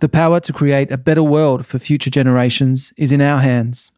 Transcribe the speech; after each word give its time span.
The 0.00 0.08
power 0.08 0.40
to 0.40 0.52
create 0.52 0.90
a 0.90 0.96
better 0.96 1.22
world 1.22 1.66
for 1.66 1.78
future 1.78 2.08
generations 2.08 2.94
is 2.96 3.12
in 3.12 3.20
our 3.20 3.40
hands. 3.40 3.92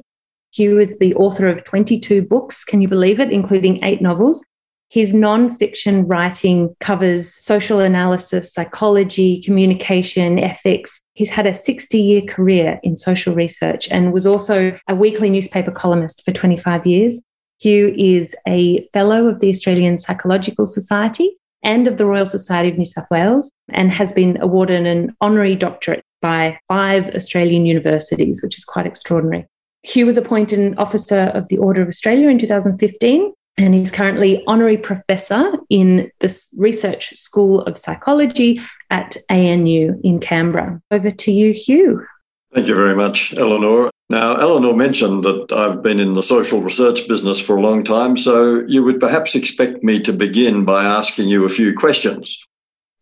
Hugh 0.52 0.78
is 0.78 0.98
the 0.98 1.14
author 1.14 1.48
of 1.48 1.64
22 1.64 2.22
books, 2.22 2.64
can 2.64 2.80
you 2.80 2.88
believe 2.88 3.20
it, 3.20 3.30
including 3.30 3.82
eight 3.82 4.02
novels. 4.02 4.44
His 4.90 5.12
nonfiction 5.12 6.04
writing 6.08 6.74
covers 6.80 7.32
social 7.32 7.78
analysis, 7.78 8.52
psychology, 8.52 9.40
communication, 9.40 10.40
ethics. 10.40 11.00
He's 11.14 11.30
had 11.30 11.46
a 11.46 11.54
60 11.54 11.96
year 11.96 12.22
career 12.22 12.80
in 12.82 12.96
social 12.96 13.32
research 13.32 13.88
and 13.88 14.12
was 14.12 14.26
also 14.26 14.76
a 14.88 14.96
weekly 14.96 15.30
newspaper 15.30 15.70
columnist 15.70 16.24
for 16.24 16.32
25 16.32 16.86
years. 16.86 17.22
Hugh 17.60 17.94
is 17.96 18.34
a 18.48 18.84
fellow 18.92 19.28
of 19.28 19.38
the 19.38 19.48
Australian 19.48 19.96
Psychological 19.96 20.66
Society 20.66 21.36
and 21.62 21.86
of 21.86 21.96
the 21.96 22.06
Royal 22.06 22.26
Society 22.26 22.70
of 22.70 22.78
New 22.78 22.84
South 22.84 23.06
Wales 23.12 23.48
and 23.68 23.92
has 23.92 24.12
been 24.12 24.40
awarded 24.40 24.86
an 24.86 25.14
honorary 25.20 25.54
doctorate 25.54 26.02
by 26.20 26.58
five 26.66 27.14
Australian 27.14 27.64
universities, 27.64 28.42
which 28.42 28.58
is 28.58 28.64
quite 28.64 28.86
extraordinary. 28.86 29.46
Hugh 29.82 30.06
was 30.06 30.16
appointed 30.16 30.58
an 30.58 30.76
officer 30.78 31.30
of 31.34 31.48
the 31.48 31.58
Order 31.58 31.80
of 31.82 31.88
Australia 31.88 32.28
in 32.28 32.38
2015 32.38 33.32
and 33.60 33.74
he's 33.74 33.90
currently 33.90 34.42
honorary 34.46 34.78
professor 34.78 35.52
in 35.68 36.10
the 36.20 36.46
Research 36.56 37.14
School 37.14 37.60
of 37.62 37.76
Psychology 37.76 38.60
at 38.88 39.16
ANU 39.28 40.00
in 40.02 40.18
Canberra. 40.18 40.80
Over 40.90 41.10
to 41.10 41.32
you, 41.32 41.52
Hugh. 41.52 42.06
Thank 42.54 42.66
you 42.66 42.74
very 42.74 42.96
much, 42.96 43.34
Eleanor. 43.36 43.90
Now, 44.08 44.36
Eleanor 44.40 44.74
mentioned 44.74 45.22
that 45.24 45.52
I've 45.52 45.82
been 45.82 46.00
in 46.00 46.14
the 46.14 46.22
social 46.22 46.60
research 46.62 47.06
business 47.06 47.40
for 47.40 47.56
a 47.56 47.60
long 47.60 47.84
time, 47.84 48.16
so 48.16 48.64
you 48.66 48.82
would 48.82 48.98
perhaps 48.98 49.36
expect 49.36 49.84
me 49.84 50.00
to 50.00 50.12
begin 50.12 50.64
by 50.64 50.84
asking 50.84 51.28
you 51.28 51.44
a 51.44 51.50
few 51.50 51.74
questions. 51.74 52.42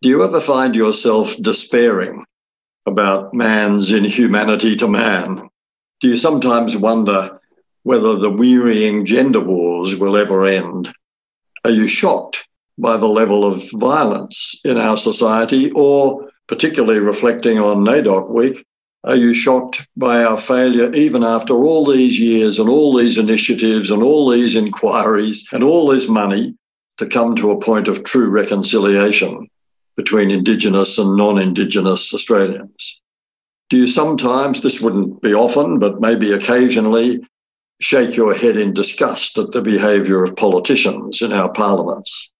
Do 0.03 0.09
you 0.09 0.23
ever 0.23 0.41
find 0.41 0.75
yourself 0.75 1.35
despairing 1.41 2.25
about 2.85 3.33
man's 3.33 3.93
inhumanity 3.93 4.77
to 4.77 4.89
man? 4.89 5.49
Do 6.01 6.09
you 6.09 6.17
sometimes 6.17 6.77
wonder 6.77 7.38
whether 7.83 8.17
the 8.17 8.31
wearying 8.31 9.05
gender 9.05 9.41
wars 9.41 9.97
will 9.97 10.17
ever 10.17 10.47
end. 10.47 10.93
Are 11.65 11.71
you 11.71 11.89
shocked 11.89 12.47
by 12.79 12.97
the 12.97 13.07
level 13.07 13.45
of 13.45 13.69
violence 13.73 14.61
in 14.65 14.77
our 14.79 14.97
society, 14.97 15.71
or 15.73 16.31
particularly 16.47 17.01
reflecting 17.01 17.59
on 17.59 17.85
NAIDOC 17.85 18.31
Week, 18.31 18.65
are 19.05 19.17
you 19.17 19.33
shocked 19.33 19.87
by 19.97 20.25
our 20.25 20.39
failure, 20.39 20.93
even 20.93 21.23
after 21.23 21.55
all 21.55 21.87
these 21.87 22.19
years 22.19 22.59
and 22.59 22.69
all 22.69 22.97
these 22.97 23.19
initiatives 23.19 23.91
and 23.91 24.03
all 24.03 24.29
these 24.29 24.57
inquiries 24.57 25.49
and 25.53 25.63
all 25.63 25.87
this 25.87 26.09
money, 26.09 26.55
to 26.97 27.07
come 27.07 27.37
to 27.37 27.53
a 27.53 27.61
point 27.61 27.87
of 27.87 28.03
true 28.03 28.29
reconciliation 28.29 29.49
between 29.97 30.31
Indigenous 30.31 30.99
and 30.99 31.17
non 31.17 31.39
Indigenous 31.39 32.13
Australians? 32.13 33.01
Do 33.71 33.77
you 33.77 33.87
sometimes, 33.87 34.61
this 34.61 34.81
wouldn't 34.81 35.23
be 35.23 35.35
often, 35.35 35.79
but 35.79 36.01
maybe 36.01 36.33
occasionally, 36.33 37.21
shake 37.81 38.17
your 38.17 38.35
head 38.35 38.57
in 38.57 38.73
disgust 38.73 39.39
at 39.39 39.53
the 39.53 39.63
behaviour 39.63 40.23
of 40.23 40.37
politicians 40.37 41.23
in 41.23 41.33
our 41.33 41.51
parliaments? 41.53 42.31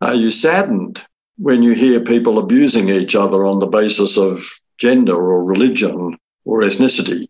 Are 0.00 0.14
you 0.14 0.30
saddened 0.30 1.04
when 1.36 1.62
you 1.62 1.72
hear 1.72 2.00
people 2.00 2.38
abusing 2.38 2.88
each 2.88 3.14
other 3.14 3.44
on 3.44 3.58
the 3.58 3.66
basis 3.66 4.16
of 4.16 4.44
gender 4.78 5.14
or 5.14 5.44
religion 5.44 6.16
or 6.44 6.60
ethnicity? 6.62 7.26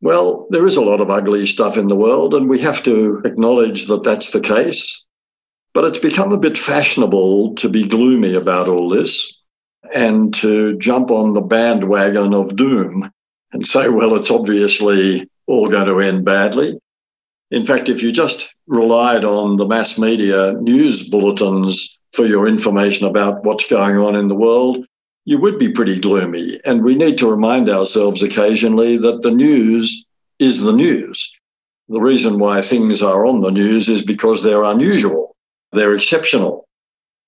Well, 0.00 0.46
there 0.50 0.66
is 0.66 0.76
a 0.76 0.82
lot 0.82 1.00
of 1.00 1.10
ugly 1.10 1.44
stuff 1.46 1.76
in 1.76 1.88
the 1.88 1.96
world, 1.96 2.34
and 2.34 2.48
we 2.48 2.60
have 2.60 2.84
to 2.84 3.20
acknowledge 3.24 3.86
that 3.86 4.04
that's 4.04 4.30
the 4.30 4.40
case. 4.40 5.04
But 5.74 5.84
it's 5.84 5.98
become 5.98 6.32
a 6.32 6.38
bit 6.38 6.56
fashionable 6.56 7.56
to 7.56 7.68
be 7.68 7.86
gloomy 7.86 8.34
about 8.34 8.68
all 8.68 8.88
this 8.88 9.42
and 9.94 10.32
to 10.34 10.78
jump 10.78 11.10
on 11.10 11.32
the 11.32 11.40
bandwagon 11.40 12.32
of 12.32 12.56
doom 12.56 13.10
and 13.52 13.66
say, 13.66 13.88
well, 13.88 14.14
it's 14.14 14.30
obviously 14.30 15.28
all 15.48 15.68
going 15.68 15.86
to 15.86 16.00
end 16.00 16.24
badly. 16.24 16.78
In 17.50 17.64
fact, 17.64 17.88
if 17.88 18.02
you 18.02 18.12
just 18.12 18.54
relied 18.66 19.24
on 19.24 19.56
the 19.56 19.66
mass 19.66 19.98
media 19.98 20.52
news 20.60 21.08
bulletins 21.08 21.98
for 22.12 22.26
your 22.26 22.46
information 22.46 23.06
about 23.06 23.42
what's 23.44 23.68
going 23.68 23.98
on 23.98 24.14
in 24.14 24.28
the 24.28 24.34
world, 24.34 24.86
you 25.24 25.40
would 25.40 25.58
be 25.58 25.70
pretty 25.70 25.98
gloomy. 25.98 26.60
And 26.64 26.84
we 26.84 26.94
need 26.94 27.18
to 27.18 27.30
remind 27.30 27.68
ourselves 27.68 28.22
occasionally 28.22 28.98
that 28.98 29.22
the 29.22 29.30
news 29.30 30.06
is 30.38 30.62
the 30.62 30.72
news. 30.72 31.34
The 31.88 32.00
reason 32.00 32.38
why 32.38 32.60
things 32.60 33.02
are 33.02 33.26
on 33.26 33.40
the 33.40 33.50
news 33.50 33.88
is 33.88 34.02
because 34.02 34.42
they're 34.42 34.64
unusual, 34.64 35.34
they're 35.72 35.94
exceptional. 35.94 36.68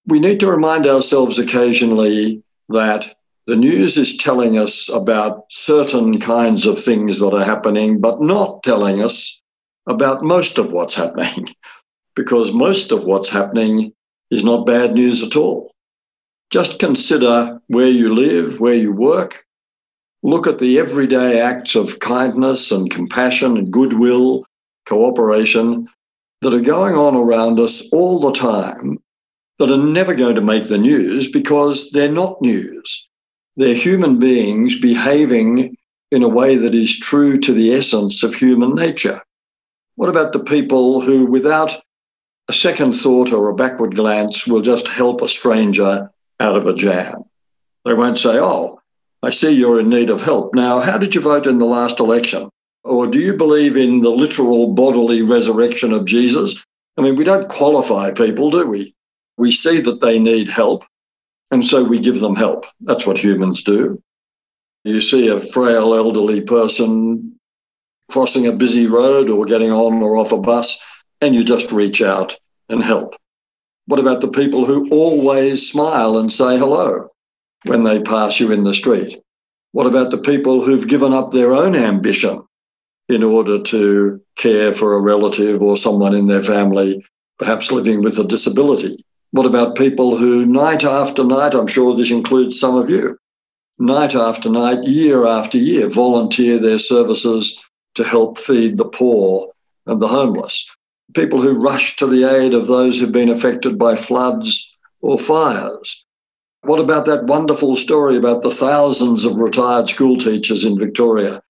We 0.06 0.20
need 0.20 0.40
to 0.40 0.50
remind 0.50 0.86
ourselves 0.86 1.38
occasionally 1.38 2.42
that 2.68 3.14
the 3.50 3.56
news 3.56 3.98
is 3.98 4.16
telling 4.16 4.58
us 4.58 4.88
about 4.88 5.44
certain 5.50 6.20
kinds 6.20 6.66
of 6.66 6.78
things 6.78 7.18
that 7.18 7.34
are 7.34 7.44
happening, 7.44 8.00
but 8.00 8.22
not 8.22 8.62
telling 8.62 9.02
us 9.02 9.42
about 9.88 10.22
most 10.22 10.56
of 10.56 10.70
what's 10.70 10.94
happening, 11.02 11.48
because 12.14 12.52
most 12.52 12.92
of 12.92 13.06
what's 13.06 13.28
happening 13.28 13.92
is 14.30 14.44
not 14.44 14.66
bad 14.66 14.94
news 14.94 15.24
at 15.24 15.34
all. 15.34 15.72
Just 16.50 16.78
consider 16.78 17.60
where 17.66 17.88
you 17.88 18.14
live, 18.14 18.60
where 18.60 18.74
you 18.74 18.92
work. 18.92 19.44
Look 20.22 20.46
at 20.46 20.60
the 20.60 20.78
everyday 20.78 21.40
acts 21.40 21.74
of 21.74 21.98
kindness 21.98 22.70
and 22.70 22.88
compassion 22.88 23.56
and 23.56 23.72
goodwill, 23.72 24.44
cooperation 24.86 25.88
that 26.42 26.54
are 26.54 26.60
going 26.60 26.94
on 26.94 27.16
around 27.16 27.58
us 27.58 27.92
all 27.92 28.20
the 28.20 28.32
time 28.32 29.00
that 29.58 29.72
are 29.72 29.76
never 29.76 30.14
going 30.14 30.36
to 30.36 30.40
make 30.40 30.68
the 30.68 30.78
news 30.78 31.28
because 31.28 31.90
they're 31.90 32.12
not 32.12 32.40
news. 32.40 33.09
They're 33.56 33.74
human 33.74 34.18
beings 34.18 34.78
behaving 34.78 35.76
in 36.10 36.22
a 36.22 36.28
way 36.28 36.56
that 36.56 36.74
is 36.74 36.98
true 36.98 37.38
to 37.40 37.52
the 37.52 37.74
essence 37.74 38.22
of 38.22 38.34
human 38.34 38.74
nature. 38.74 39.20
What 39.96 40.08
about 40.08 40.32
the 40.32 40.40
people 40.40 41.00
who, 41.00 41.26
without 41.26 41.76
a 42.48 42.52
second 42.52 42.94
thought 42.94 43.32
or 43.32 43.48
a 43.48 43.54
backward 43.54 43.94
glance, 43.94 44.46
will 44.46 44.62
just 44.62 44.88
help 44.88 45.20
a 45.20 45.28
stranger 45.28 46.10
out 46.40 46.56
of 46.56 46.66
a 46.66 46.74
jam? 46.74 47.24
They 47.84 47.94
won't 47.94 48.18
say, 48.18 48.38
Oh, 48.38 48.80
I 49.22 49.30
see 49.30 49.50
you're 49.50 49.80
in 49.80 49.88
need 49.88 50.10
of 50.10 50.22
help. 50.22 50.54
Now, 50.54 50.80
how 50.80 50.96
did 50.96 51.14
you 51.14 51.20
vote 51.20 51.46
in 51.46 51.58
the 51.58 51.66
last 51.66 52.00
election? 52.00 52.48
Or 52.84 53.06
do 53.06 53.18
you 53.18 53.34
believe 53.34 53.76
in 53.76 54.00
the 54.00 54.10
literal 54.10 54.72
bodily 54.72 55.22
resurrection 55.22 55.92
of 55.92 56.06
Jesus? 56.06 56.64
I 56.96 57.02
mean, 57.02 57.16
we 57.16 57.24
don't 57.24 57.48
qualify 57.48 58.12
people, 58.12 58.50
do 58.50 58.66
we? 58.66 58.94
We 59.36 59.52
see 59.52 59.80
that 59.82 60.00
they 60.00 60.18
need 60.18 60.48
help 60.48 60.84
and 61.50 61.64
so 61.64 61.84
we 61.84 61.98
give 61.98 62.20
them 62.20 62.36
help. 62.36 62.66
That's 62.80 63.06
what 63.06 63.18
humans 63.18 63.62
do. 63.62 64.02
You 64.84 65.00
see 65.00 65.28
a 65.28 65.40
frail 65.40 65.94
elderly 65.94 66.40
person 66.40 67.38
crossing 68.10 68.46
a 68.46 68.52
busy 68.52 68.86
road 68.86 69.30
or 69.30 69.44
getting 69.44 69.70
on 69.70 70.02
or 70.02 70.16
off 70.16 70.32
a 70.32 70.38
bus, 70.38 70.80
and 71.20 71.34
you 71.34 71.44
just 71.44 71.70
reach 71.70 72.02
out 72.02 72.36
and 72.68 72.82
help. 72.82 73.14
What 73.86 74.00
about 74.00 74.20
the 74.20 74.28
people 74.28 74.64
who 74.64 74.88
always 74.90 75.70
smile 75.70 76.18
and 76.18 76.32
say 76.32 76.58
hello? 76.58 77.08
when 77.64 77.84
they 77.84 78.00
pass 78.00 78.40
you 78.40 78.52
in 78.52 78.62
the 78.62 78.74
street? 78.74 79.20
What 79.72 79.86
about 79.86 80.10
the 80.10 80.18
people 80.18 80.62
who've 80.62 80.88
given 80.88 81.12
up 81.12 81.30
their 81.30 81.52
own 81.52 81.76
ambition 81.76 82.42
in 83.08 83.22
order 83.22 83.62
to 83.62 84.20
care 84.36 84.72
for 84.72 84.94
a 84.94 85.00
relative 85.00 85.62
or 85.62 85.76
someone 85.76 86.14
in 86.14 86.26
their 86.26 86.42
family, 86.42 87.04
perhaps 87.38 87.70
living 87.70 88.02
with 88.02 88.18
a 88.18 88.24
disability? 88.24 88.96
What 89.32 89.46
about 89.46 89.76
people 89.76 90.16
who, 90.16 90.44
night 90.44 90.82
after 90.82 91.22
night, 91.22 91.54
I'm 91.54 91.68
sure 91.68 91.94
this 91.94 92.10
includes 92.10 92.58
some 92.58 92.76
of 92.76 92.90
you, 92.90 93.16
night 93.78 94.16
after 94.16 94.50
night, 94.50 94.82
year 94.88 95.24
after 95.24 95.56
year, 95.56 95.86
volunteer 95.86 96.58
their 96.58 96.80
services 96.80 97.62
to 97.94 98.02
help 98.02 98.38
feed 98.38 98.76
the 98.76 98.86
poor 98.86 99.52
and 99.86 100.02
the 100.02 100.08
homeless? 100.08 100.68
People 101.14 101.40
who 101.40 101.62
rush 101.62 101.94
to 101.96 102.08
the 102.08 102.24
aid 102.24 102.54
of 102.54 102.66
those 102.66 102.98
who've 102.98 103.12
been 103.12 103.28
affected 103.28 103.78
by 103.78 103.94
floods 103.94 104.76
or 105.00 105.16
fires. 105.16 106.04
What 106.62 106.80
about 106.80 107.06
that 107.06 107.26
wonderful 107.26 107.76
story 107.76 108.16
about 108.16 108.42
the 108.42 108.50
thousands 108.50 109.24
of 109.24 109.36
retired 109.36 109.88
school 109.88 110.16
teachers 110.16 110.64
in 110.64 110.76
Victoria 110.76 111.40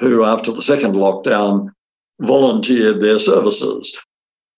who, 0.00 0.24
after 0.24 0.50
the 0.50 0.62
second 0.62 0.96
lockdown, 0.96 1.70
volunteered 2.20 3.00
their 3.00 3.20
services 3.20 3.96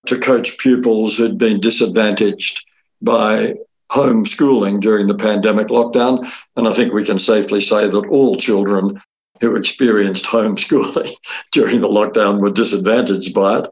to 0.06 0.19
coach 0.19 0.56
pupils 0.56 1.15
who'd 1.15 1.37
been 1.37 1.61
disadvantaged 1.61 2.65
by 3.02 3.55
homeschooling 3.91 4.81
during 4.81 5.06
the 5.06 5.14
pandemic 5.14 5.69
lockdown. 5.69 6.31
And 6.56 6.69
I 6.69 6.73
think 6.73 6.93
we 6.93 7.05
can 7.05 7.19
safely 7.19 7.61
say 7.61 7.88
that 7.88 8.06
all 8.08 8.37
children 8.37 9.00
who 9.41 9.56
experienced 9.56 10.25
homeschooling 10.25 11.12
during 11.52 11.81
the 11.81 11.88
lockdown 11.88 12.41
were 12.41 12.50
disadvantaged 12.50 13.35
by 13.35 13.61
it. 13.61 13.69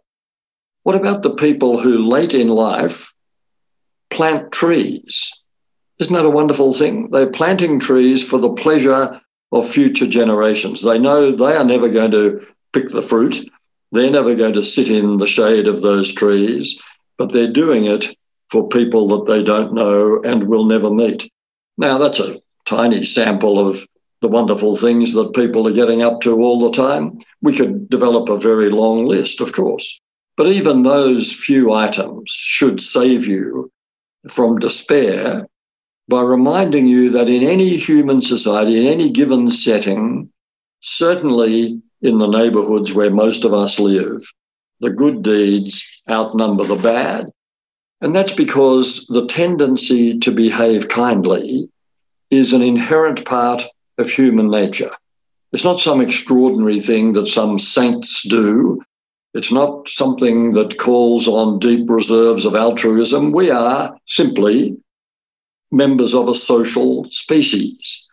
What 0.82 0.96
about 0.96 1.22
the 1.22 1.34
people 1.34 1.78
who 1.78 1.98
late 1.98 2.34
in 2.34 2.48
life 2.48 3.12
plant 4.10 4.50
trees? 4.52 5.30
Isn't 5.98 6.14
that 6.14 6.24
a 6.24 6.30
wonderful 6.30 6.72
thing? 6.72 7.10
They're 7.10 7.30
planting 7.30 7.78
trees 7.78 8.24
for 8.24 8.38
the 8.38 8.52
pleasure 8.52 9.20
of 9.52 9.68
future 9.68 10.06
generations. 10.06 10.82
They 10.82 10.98
know 10.98 11.32
they 11.32 11.56
are 11.56 11.64
never 11.64 11.88
going 11.88 12.12
to 12.12 12.46
pick 12.72 12.88
the 12.88 13.02
fruit. 13.02 13.48
They're 13.92 14.10
never 14.10 14.34
going 14.34 14.54
to 14.54 14.64
sit 14.64 14.88
in 14.88 15.16
the 15.16 15.26
shade 15.26 15.66
of 15.66 15.82
those 15.82 16.12
trees, 16.12 16.80
but 17.16 17.32
they're 17.32 17.52
doing 17.52 17.86
it 17.86 18.16
for 18.50 18.68
people 18.68 19.08
that 19.08 19.26
they 19.30 19.42
don't 19.42 19.74
know 19.74 20.20
and 20.22 20.44
will 20.44 20.64
never 20.64 20.90
meet. 20.90 21.30
Now, 21.76 21.98
that's 21.98 22.20
a 22.20 22.38
tiny 22.64 23.04
sample 23.04 23.66
of 23.66 23.86
the 24.20 24.28
wonderful 24.28 24.74
things 24.76 25.12
that 25.12 25.34
people 25.34 25.68
are 25.68 25.72
getting 25.72 26.02
up 26.02 26.20
to 26.22 26.42
all 26.42 26.60
the 26.60 26.76
time. 26.76 27.18
We 27.40 27.56
could 27.56 27.88
develop 27.88 28.28
a 28.28 28.38
very 28.38 28.70
long 28.70 29.04
list, 29.06 29.40
of 29.40 29.52
course. 29.52 30.00
But 30.36 30.48
even 30.48 30.82
those 30.82 31.32
few 31.32 31.72
items 31.72 32.30
should 32.30 32.80
save 32.80 33.26
you 33.26 33.70
from 34.28 34.58
despair 34.58 35.46
by 36.08 36.22
reminding 36.22 36.86
you 36.86 37.10
that 37.10 37.28
in 37.28 37.42
any 37.42 37.76
human 37.76 38.20
society, 38.20 38.78
in 38.78 38.86
any 38.86 39.10
given 39.10 39.50
setting, 39.50 40.30
certainly 40.80 41.80
in 42.02 42.18
the 42.18 42.26
neighborhoods 42.26 42.94
where 42.94 43.10
most 43.10 43.44
of 43.44 43.52
us 43.52 43.78
live, 43.78 44.22
the 44.80 44.90
good 44.90 45.22
deeds 45.22 46.02
outnumber 46.08 46.64
the 46.64 46.76
bad. 46.76 47.30
And 48.00 48.14
that's 48.14 48.32
because 48.32 49.06
the 49.06 49.26
tendency 49.26 50.18
to 50.20 50.30
behave 50.30 50.88
kindly 50.88 51.68
is 52.30 52.52
an 52.52 52.62
inherent 52.62 53.24
part 53.24 53.64
of 53.98 54.10
human 54.10 54.50
nature. 54.50 54.90
It's 55.52 55.64
not 55.64 55.80
some 55.80 56.00
extraordinary 56.00 56.80
thing 56.80 57.12
that 57.14 57.26
some 57.26 57.58
saints 57.58 58.22
do. 58.28 58.82
It's 59.34 59.50
not 59.50 59.88
something 59.88 60.52
that 60.52 60.78
calls 60.78 61.26
on 61.26 61.58
deep 61.58 61.88
reserves 61.88 62.44
of 62.44 62.54
altruism. 62.54 63.32
We 63.32 63.50
are 63.50 63.98
simply 64.06 64.76
members 65.70 66.14
of 66.14 66.28
a 66.28 66.34
social 66.34 67.06
species. 67.10 68.06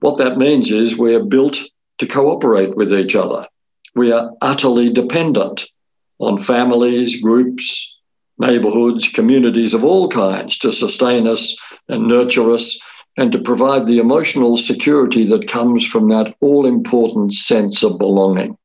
What 0.00 0.18
that 0.18 0.38
means 0.38 0.70
is 0.70 0.96
we're 0.96 1.24
built 1.24 1.58
to 1.98 2.06
cooperate 2.06 2.76
with 2.76 2.92
each 2.92 3.16
other. 3.16 3.46
We 3.94 4.12
are 4.12 4.32
utterly 4.42 4.92
dependent 4.92 5.64
on 6.18 6.38
families, 6.38 7.22
groups, 7.22 7.95
neighborhoods, 8.38 9.08
communities 9.08 9.74
of 9.74 9.84
all 9.84 10.08
kinds 10.08 10.58
to 10.58 10.72
sustain 10.72 11.26
us 11.26 11.56
and 11.88 12.06
nurture 12.06 12.52
us 12.52 12.78
and 13.16 13.32
to 13.32 13.38
provide 13.38 13.86
the 13.86 13.98
emotional 13.98 14.56
security 14.56 15.24
that 15.24 15.48
comes 15.48 15.86
from 15.86 16.08
that 16.08 16.34
all 16.40 16.66
important 16.66 17.32
sense 17.32 17.82
of 17.82 17.98
belonging. 17.98 18.56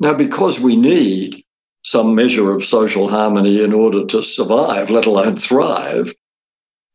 Now, 0.00 0.14
because 0.14 0.58
we 0.60 0.76
need 0.76 1.44
some 1.84 2.14
measure 2.14 2.52
of 2.52 2.64
social 2.64 3.08
harmony 3.08 3.62
in 3.62 3.72
order 3.72 4.06
to 4.06 4.22
survive, 4.22 4.90
let 4.90 5.06
alone 5.06 5.36
thrive, 5.36 6.14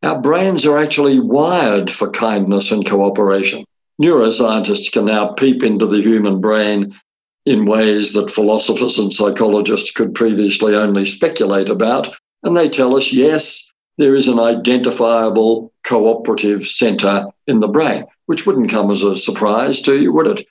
our 0.03 0.21
brains 0.21 0.65
are 0.65 0.77
actually 0.77 1.19
wired 1.19 1.91
for 1.91 2.09
kindness 2.09 2.71
and 2.71 2.85
cooperation. 2.85 3.65
Neuroscientists 4.01 4.91
can 4.91 5.05
now 5.05 5.27
peep 5.33 5.63
into 5.63 5.85
the 5.85 6.01
human 6.01 6.39
brain 6.39 6.95
in 7.47 7.63
ways 7.63 8.11
that 8.11 8.29
philosophers 8.29 8.99
and 8.99 9.13
psychologists 9.13 9.89
could 9.89 10.13
previously 10.13 10.75
only 10.75 11.05
speculate 11.05 11.69
about. 11.69 12.13
And 12.43 12.57
they 12.57 12.67
tell 12.67 12.93
us, 12.97 13.13
yes, 13.13 13.71
there 13.97 14.15
is 14.15 14.27
an 14.27 14.37
identifiable 14.37 15.71
cooperative 15.85 16.67
center 16.67 17.27
in 17.47 17.59
the 17.59 17.69
brain, 17.69 18.03
which 18.25 18.45
wouldn't 18.45 18.69
come 18.69 18.91
as 18.91 19.01
a 19.01 19.15
surprise 19.15 19.79
to 19.83 19.97
you, 19.97 20.11
would 20.11 20.27
it? 20.27 20.45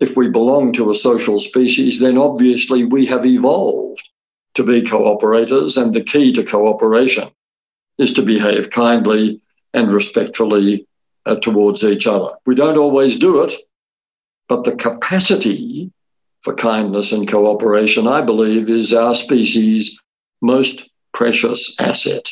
If 0.00 0.16
we 0.16 0.28
belong 0.28 0.72
to 0.72 0.90
a 0.90 0.94
social 0.96 1.38
species, 1.38 2.00
then 2.00 2.18
obviously 2.18 2.84
we 2.84 3.06
have 3.06 3.24
evolved 3.24 4.08
to 4.54 4.64
be 4.64 4.82
cooperators, 4.82 5.80
and 5.80 5.94
the 5.94 6.02
key 6.02 6.32
to 6.32 6.42
cooperation 6.42 7.28
is 7.98 8.12
to 8.14 8.22
behave 8.22 8.70
kindly 8.70 9.40
and 9.72 9.92
respectfully 9.92 10.84
uh, 11.26 11.36
towards 11.36 11.84
each 11.84 12.08
other. 12.08 12.30
We 12.44 12.56
don't 12.56 12.76
always 12.76 13.16
do 13.16 13.44
it, 13.44 13.54
but 14.48 14.64
the 14.64 14.74
capacity 14.74 15.92
for 16.40 16.54
kindness 16.54 17.12
and 17.12 17.28
cooperation, 17.28 18.06
I 18.06 18.22
believe, 18.22 18.68
is 18.68 18.94
our 18.94 19.14
species' 19.14 20.00
most 20.40 20.88
precious 21.12 21.78
asset. 21.80 22.30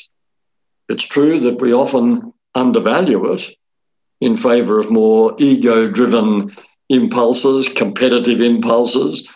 It's 0.89 1.07
true 1.07 1.41
that 1.41 1.61
we 1.61 1.75
often 1.75 2.33
undervalue 2.55 3.33
it 3.33 3.47
in 4.21 4.37
favor 4.37 4.79
of 4.79 4.91
more 4.91 5.35
ego 5.39 5.91
driven 5.91 6.57
impulses, 6.89 7.69
competitive 7.69 8.41
impulses, 8.41 9.29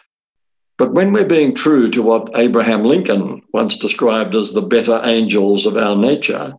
but 0.78 0.94
when 0.94 1.12
we're 1.12 1.24
being 1.24 1.54
true 1.54 1.90
to 1.90 2.02
what 2.02 2.30
Abraham 2.34 2.84
Lincoln 2.84 3.42
once 3.52 3.76
described 3.76 4.34
as 4.34 4.52
the 4.52 4.62
better 4.62 5.00
angels 5.04 5.66
of 5.66 5.76
our 5.76 5.94
nature, 5.94 6.54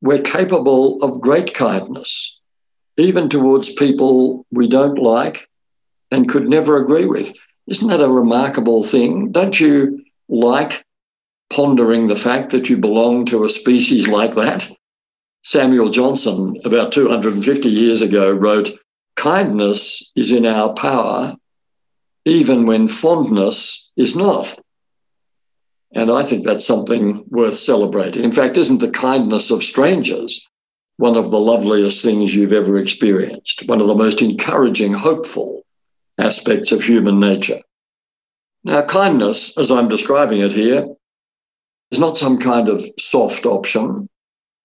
we're 0.00 0.20
capable 0.20 1.02
of 1.02 1.20
great 1.20 1.54
kindness, 1.54 2.40
even 2.98 3.28
towards 3.28 3.72
people 3.72 4.46
we 4.52 4.68
don't 4.68 4.98
like 4.98 5.48
and 6.12 6.28
could 6.28 6.48
never 6.48 6.76
agree 6.76 7.06
with. 7.06 7.34
Isn't 7.66 7.88
that 7.88 8.02
a 8.02 8.08
remarkable 8.08 8.82
thing? 8.82 9.32
Don't 9.32 9.58
you 9.58 10.04
like 10.28 10.84
pondering 11.50 12.06
the 12.06 12.16
fact 12.16 12.50
that 12.50 12.68
you 12.68 12.76
belong 12.76 13.24
to 13.26 13.44
a 13.44 13.48
species 13.48 14.06
like 14.08 14.34
that? 14.36 14.70
Samuel 15.42 15.88
Johnson, 15.88 16.60
about 16.64 16.92
250 16.92 17.68
years 17.68 18.02
ago, 18.02 18.30
wrote, 18.30 18.70
Kindness 19.16 20.12
is 20.14 20.32
in 20.32 20.46
our 20.46 20.72
power 20.74 21.36
even 22.24 22.66
when 22.66 22.88
fondness 22.88 23.90
is 23.96 24.14
not. 24.14 24.58
And 25.94 26.10
I 26.10 26.22
think 26.22 26.44
that's 26.44 26.66
something 26.66 27.24
worth 27.28 27.56
celebrating. 27.56 28.22
In 28.22 28.32
fact, 28.32 28.56
isn't 28.56 28.78
the 28.78 28.90
kindness 28.90 29.50
of 29.50 29.64
strangers 29.64 30.46
one 30.96 31.16
of 31.16 31.30
the 31.30 31.40
loveliest 31.40 32.02
things 32.02 32.34
you've 32.34 32.52
ever 32.52 32.78
experienced? 32.78 33.64
One 33.66 33.80
of 33.80 33.88
the 33.88 33.94
most 33.94 34.22
encouraging, 34.22 34.92
hopeful 34.92 35.61
aspects 36.18 36.72
of 36.72 36.82
human 36.82 37.20
nature. 37.20 37.60
Now, 38.64 38.82
kindness, 38.82 39.56
as 39.58 39.70
I'm 39.70 39.88
describing 39.88 40.40
it 40.40 40.52
here, 40.52 40.86
is 41.90 41.98
not 41.98 42.16
some 42.16 42.38
kind 42.38 42.68
of 42.68 42.84
soft 42.98 43.44
option. 43.44 44.08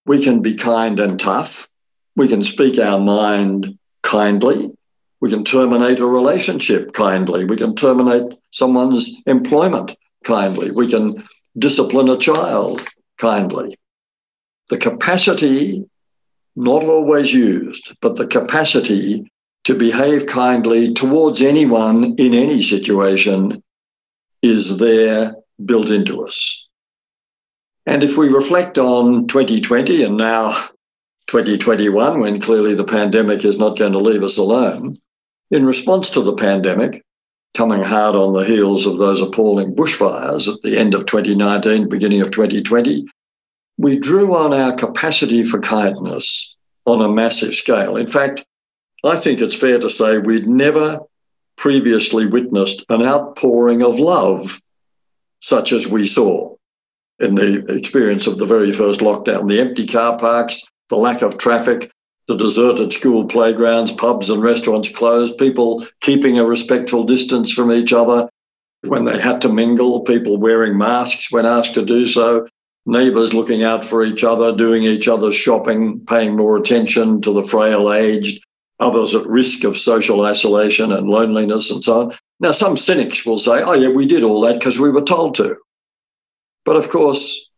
We 0.06 0.22
can 0.22 0.40
be 0.40 0.54
kind 0.54 1.00
and 1.00 1.18
tough. 1.18 1.68
We 2.16 2.28
can 2.28 2.44
speak 2.44 2.78
our 2.78 3.00
mind 3.00 3.78
kindly. 4.02 4.70
We 5.20 5.30
can 5.30 5.44
terminate 5.44 5.98
a 5.98 6.06
relationship 6.06 6.92
kindly. 6.92 7.44
We 7.44 7.56
can 7.56 7.74
terminate 7.74 8.38
someone's 8.52 9.20
employment 9.26 9.96
kindly. 10.24 10.70
We 10.70 10.88
can 10.88 11.24
discipline 11.58 12.08
a 12.08 12.16
child 12.16 12.86
kindly. 13.18 13.76
The 14.68 14.78
capacity, 14.78 15.84
not 16.54 16.84
always 16.84 17.32
used, 17.32 17.94
but 18.00 18.16
the 18.16 18.26
capacity 18.26 19.30
to 19.68 19.74
behave 19.74 20.24
kindly 20.24 20.94
towards 20.94 21.42
anyone 21.42 22.14
in 22.14 22.32
any 22.32 22.62
situation 22.62 23.62
is 24.40 24.78
there 24.78 25.34
built 25.62 25.90
into 25.90 26.26
us. 26.26 26.70
And 27.84 28.02
if 28.02 28.16
we 28.16 28.30
reflect 28.30 28.78
on 28.78 29.26
2020 29.26 30.04
and 30.04 30.16
now 30.16 30.52
2021, 31.26 32.18
when 32.18 32.40
clearly 32.40 32.74
the 32.74 32.82
pandemic 32.82 33.44
is 33.44 33.58
not 33.58 33.78
going 33.78 33.92
to 33.92 33.98
leave 33.98 34.22
us 34.22 34.38
alone, 34.38 34.96
in 35.50 35.66
response 35.66 36.08
to 36.10 36.22
the 36.22 36.34
pandemic, 36.34 37.04
coming 37.52 37.82
hard 37.82 38.16
on 38.16 38.32
the 38.32 38.46
heels 38.46 38.86
of 38.86 38.96
those 38.96 39.20
appalling 39.20 39.74
bushfires 39.74 40.50
at 40.50 40.62
the 40.62 40.78
end 40.78 40.94
of 40.94 41.04
2019, 41.04 41.90
beginning 41.90 42.22
of 42.22 42.30
2020, 42.30 43.04
we 43.76 43.98
drew 43.98 44.34
on 44.34 44.54
our 44.54 44.74
capacity 44.74 45.44
for 45.44 45.60
kindness 45.60 46.56
on 46.86 47.02
a 47.02 47.08
massive 47.12 47.54
scale. 47.54 47.96
In 47.96 48.06
fact, 48.06 48.46
I 49.04 49.16
think 49.16 49.40
it's 49.40 49.54
fair 49.54 49.78
to 49.78 49.90
say 49.90 50.18
we'd 50.18 50.48
never 50.48 51.00
previously 51.56 52.26
witnessed 52.26 52.84
an 52.88 53.02
outpouring 53.02 53.82
of 53.82 53.98
love 53.98 54.60
such 55.40 55.72
as 55.72 55.86
we 55.86 56.06
saw 56.06 56.54
in 57.20 57.34
the 57.34 57.64
experience 57.74 58.26
of 58.26 58.38
the 58.38 58.46
very 58.46 58.72
first 58.72 59.00
lockdown. 59.00 59.48
The 59.48 59.60
empty 59.60 59.86
car 59.86 60.18
parks, 60.18 60.62
the 60.88 60.96
lack 60.96 61.22
of 61.22 61.38
traffic, 61.38 61.90
the 62.26 62.36
deserted 62.36 62.92
school 62.92 63.26
playgrounds, 63.26 63.92
pubs 63.92 64.30
and 64.30 64.42
restaurants 64.42 64.88
closed, 64.88 65.38
people 65.38 65.86
keeping 66.00 66.38
a 66.38 66.44
respectful 66.44 67.04
distance 67.04 67.52
from 67.52 67.72
each 67.72 67.92
other 67.92 68.28
when 68.82 69.04
they 69.04 69.18
had 69.18 69.40
to 69.40 69.48
mingle, 69.48 70.02
people 70.02 70.36
wearing 70.36 70.76
masks 70.76 71.32
when 71.32 71.46
asked 71.46 71.74
to 71.74 71.84
do 71.84 72.06
so, 72.06 72.46
neighbours 72.86 73.34
looking 73.34 73.64
out 73.64 73.84
for 73.84 74.04
each 74.04 74.22
other, 74.22 74.54
doing 74.54 74.84
each 74.84 75.08
other's 75.08 75.34
shopping, 75.34 76.00
paying 76.06 76.36
more 76.36 76.56
attention 76.56 77.20
to 77.22 77.32
the 77.32 77.42
frail 77.42 77.92
aged, 77.92 78.44
others 78.80 79.14
at 79.14 79.26
risk 79.26 79.64
of 79.64 79.76
social 79.76 80.24
isolation 80.24 80.92
and 80.92 81.08
loneliness 81.08 81.70
and 81.70 81.82
so 81.82 82.00
on. 82.02 82.18
Now, 82.40 82.52
some 82.52 82.76
cynics 82.76 83.26
will 83.26 83.38
say, 83.38 83.62
oh, 83.62 83.74
yeah, 83.74 83.88
we 83.88 84.06
did 84.06 84.22
all 84.22 84.40
that 84.42 84.54
because 84.54 84.78
we 84.78 84.90
were 84.90 85.02
told 85.02 85.34
to. 85.36 85.56
But 86.64 86.76
of 86.76 86.88
course, 86.88 87.50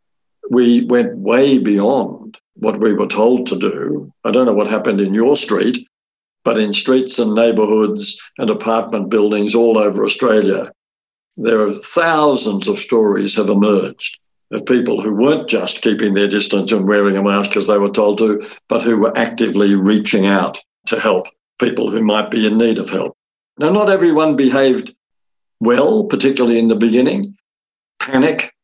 we 0.50 0.84
went 0.86 1.16
way 1.18 1.58
beyond 1.58 2.38
what 2.54 2.80
we 2.80 2.92
were 2.92 3.06
told 3.06 3.46
to 3.48 3.58
do. 3.58 4.12
I 4.24 4.30
don't 4.30 4.46
know 4.46 4.54
what 4.54 4.68
happened 4.68 5.00
in 5.00 5.14
your 5.14 5.36
street, 5.36 5.86
but 6.44 6.58
in 6.58 6.72
streets 6.72 7.18
and 7.18 7.34
neighbourhoods 7.34 8.18
and 8.38 8.48
apartment 8.48 9.10
buildings 9.10 9.54
all 9.54 9.76
over 9.76 10.04
Australia, 10.04 10.72
there 11.36 11.60
are 11.60 11.72
thousands 11.72 12.68
of 12.68 12.78
stories 12.78 13.34
have 13.36 13.50
emerged 13.50 14.18
of 14.52 14.66
people 14.66 15.00
who 15.00 15.14
weren't 15.14 15.48
just 15.48 15.80
keeping 15.80 16.14
their 16.14 16.26
distance 16.26 16.72
and 16.72 16.88
wearing 16.88 17.16
a 17.16 17.22
mask 17.22 17.50
because 17.50 17.68
they 17.68 17.78
were 17.78 17.90
told 17.90 18.18
to, 18.18 18.44
but 18.68 18.82
who 18.82 18.98
were 18.98 19.16
actively 19.16 19.74
reaching 19.74 20.26
out 20.26 20.58
to 20.90 21.00
help 21.00 21.26
people 21.58 21.90
who 21.90 22.02
might 22.02 22.30
be 22.30 22.46
in 22.46 22.58
need 22.58 22.78
of 22.78 22.90
help. 22.90 23.16
Now, 23.58 23.70
not 23.70 23.90
everyone 23.90 24.36
behaved 24.36 24.94
well, 25.60 26.04
particularly 26.04 26.58
in 26.58 26.68
the 26.68 26.76
beginning. 26.76 27.36
Panic 27.98 28.54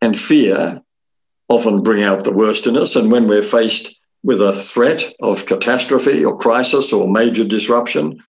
and 0.00 0.18
fear 0.18 0.80
often 1.48 1.82
bring 1.82 2.02
out 2.02 2.24
the 2.24 2.32
worst 2.32 2.66
in 2.66 2.76
us. 2.76 2.96
And 2.96 3.10
when 3.10 3.28
we're 3.28 3.42
faced 3.42 4.00
with 4.22 4.40
a 4.40 4.52
threat 4.52 5.04
of 5.20 5.46
catastrophe 5.46 6.24
or 6.24 6.36
crisis 6.36 6.92
or 6.92 7.08
major 7.08 7.44
disruption, 7.44 8.22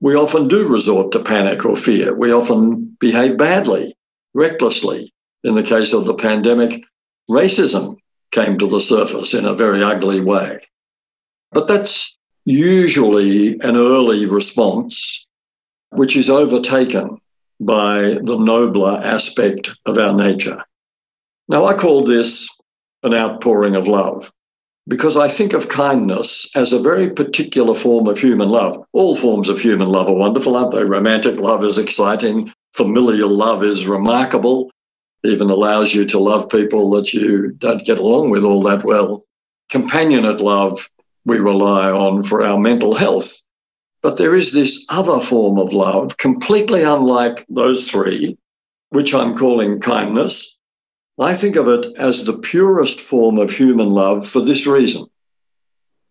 we 0.00 0.14
often 0.14 0.48
do 0.48 0.68
resort 0.68 1.12
to 1.12 1.20
panic 1.20 1.64
or 1.64 1.76
fear. 1.76 2.14
We 2.14 2.32
often 2.32 2.96
behave 3.00 3.38
badly, 3.38 3.94
recklessly. 4.34 5.12
In 5.44 5.54
the 5.54 5.62
case 5.62 5.92
of 5.92 6.04
the 6.04 6.14
pandemic, 6.14 6.82
racism 7.30 7.96
came 8.32 8.58
to 8.58 8.66
the 8.66 8.80
surface 8.80 9.32
in 9.34 9.44
a 9.44 9.54
very 9.54 9.82
ugly 9.82 10.20
way. 10.20 10.60
But 11.52 11.68
that's 11.68 12.15
usually 12.46 13.58
an 13.60 13.76
early 13.76 14.24
response, 14.24 15.26
which 15.90 16.16
is 16.16 16.30
overtaken 16.30 17.18
by 17.60 18.18
the 18.22 18.38
nobler 18.38 19.00
aspect 19.02 19.72
of 19.84 19.98
our 19.98 20.12
nature. 20.12 20.62
Now, 21.48 21.66
I 21.66 21.74
call 21.74 22.04
this 22.04 22.48
an 23.02 23.14
outpouring 23.14 23.74
of 23.74 23.88
love 23.88 24.32
because 24.88 25.16
I 25.16 25.26
think 25.26 25.52
of 25.52 25.68
kindness 25.68 26.48
as 26.54 26.72
a 26.72 26.78
very 26.78 27.10
particular 27.10 27.74
form 27.74 28.06
of 28.06 28.18
human 28.18 28.48
love. 28.48 28.84
All 28.92 29.16
forms 29.16 29.48
of 29.48 29.58
human 29.58 29.88
love 29.88 30.08
are 30.08 30.14
wonderful, 30.14 30.56
aren't 30.56 30.72
they? 30.72 30.84
Romantic 30.84 31.40
love 31.40 31.64
is 31.64 31.78
exciting, 31.78 32.52
familial 32.74 33.30
love 33.30 33.64
is 33.64 33.88
remarkable, 33.88 34.70
even 35.24 35.50
allows 35.50 35.92
you 35.92 36.04
to 36.06 36.18
love 36.20 36.48
people 36.48 36.90
that 36.90 37.12
you 37.12 37.50
don't 37.58 37.84
get 37.84 37.98
along 37.98 38.30
with 38.30 38.44
all 38.44 38.62
that 38.62 38.84
well. 38.84 39.24
Companionate 39.72 40.40
love 40.40 40.88
we 41.26 41.38
rely 41.38 41.90
on 41.90 42.22
for 42.22 42.42
our 42.42 42.56
mental 42.56 42.94
health. 42.94 43.36
But 44.00 44.16
there 44.16 44.36
is 44.36 44.52
this 44.52 44.86
other 44.88 45.18
form 45.18 45.58
of 45.58 45.72
love, 45.72 46.16
completely 46.16 46.84
unlike 46.84 47.44
those 47.48 47.90
three, 47.90 48.38
which 48.90 49.12
I'm 49.12 49.36
calling 49.36 49.80
kindness, 49.80 50.56
I 51.18 51.34
think 51.34 51.56
of 51.56 51.66
it 51.66 51.98
as 51.98 52.24
the 52.24 52.38
purest 52.38 53.00
form 53.00 53.38
of 53.38 53.50
human 53.50 53.90
love 53.90 54.28
for 54.28 54.40
this 54.40 54.66
reason 54.66 55.06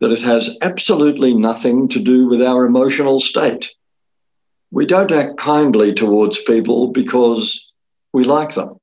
that 0.01 0.11
it 0.11 0.21
has 0.21 0.57
absolutely 0.61 1.33
nothing 1.33 1.87
to 1.87 1.99
do 1.99 2.27
with 2.27 2.41
our 2.41 2.65
emotional 2.65 3.19
state. 3.19 3.71
We 4.71 4.85
don't 4.85 5.11
act 5.11 5.37
kindly 5.37 5.93
towards 5.93 6.41
people 6.41 6.89
because 6.89 7.71
we 8.11 8.25
like 8.25 8.55
them 8.55 8.77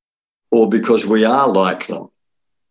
or 0.50 0.70
because 0.70 1.04
we 1.04 1.26
are 1.26 1.48
like 1.48 1.86
them. 1.88 2.08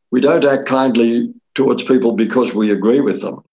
We 0.10 0.22
don't 0.22 0.46
act 0.46 0.68
kindly 0.68 1.32
towards 1.54 1.84
people 1.84 2.14
because 2.14 2.56
we 2.56 2.72
agree 2.72 3.02
with 3.02 3.22
them. 3.22 3.44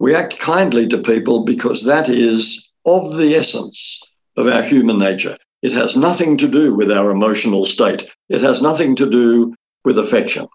We 0.00 0.14
act 0.14 0.38
kindly 0.38 0.88
to 0.88 0.98
people 0.98 1.44
because 1.44 1.84
that 1.84 2.08
is 2.08 2.70
of 2.86 3.18
the 3.18 3.36
essence 3.36 4.02
of 4.38 4.46
our 4.46 4.62
human 4.62 4.98
nature. 4.98 5.36
It 5.60 5.72
has 5.72 5.94
nothing 5.94 6.38
to 6.38 6.48
do 6.48 6.74
with 6.74 6.90
our 6.90 7.10
emotional 7.10 7.66
state. 7.66 8.10
It 8.30 8.40
has 8.40 8.62
nothing 8.62 8.96
to 8.96 9.08
do 9.08 9.54
with 9.84 9.98
affection. 9.98 10.46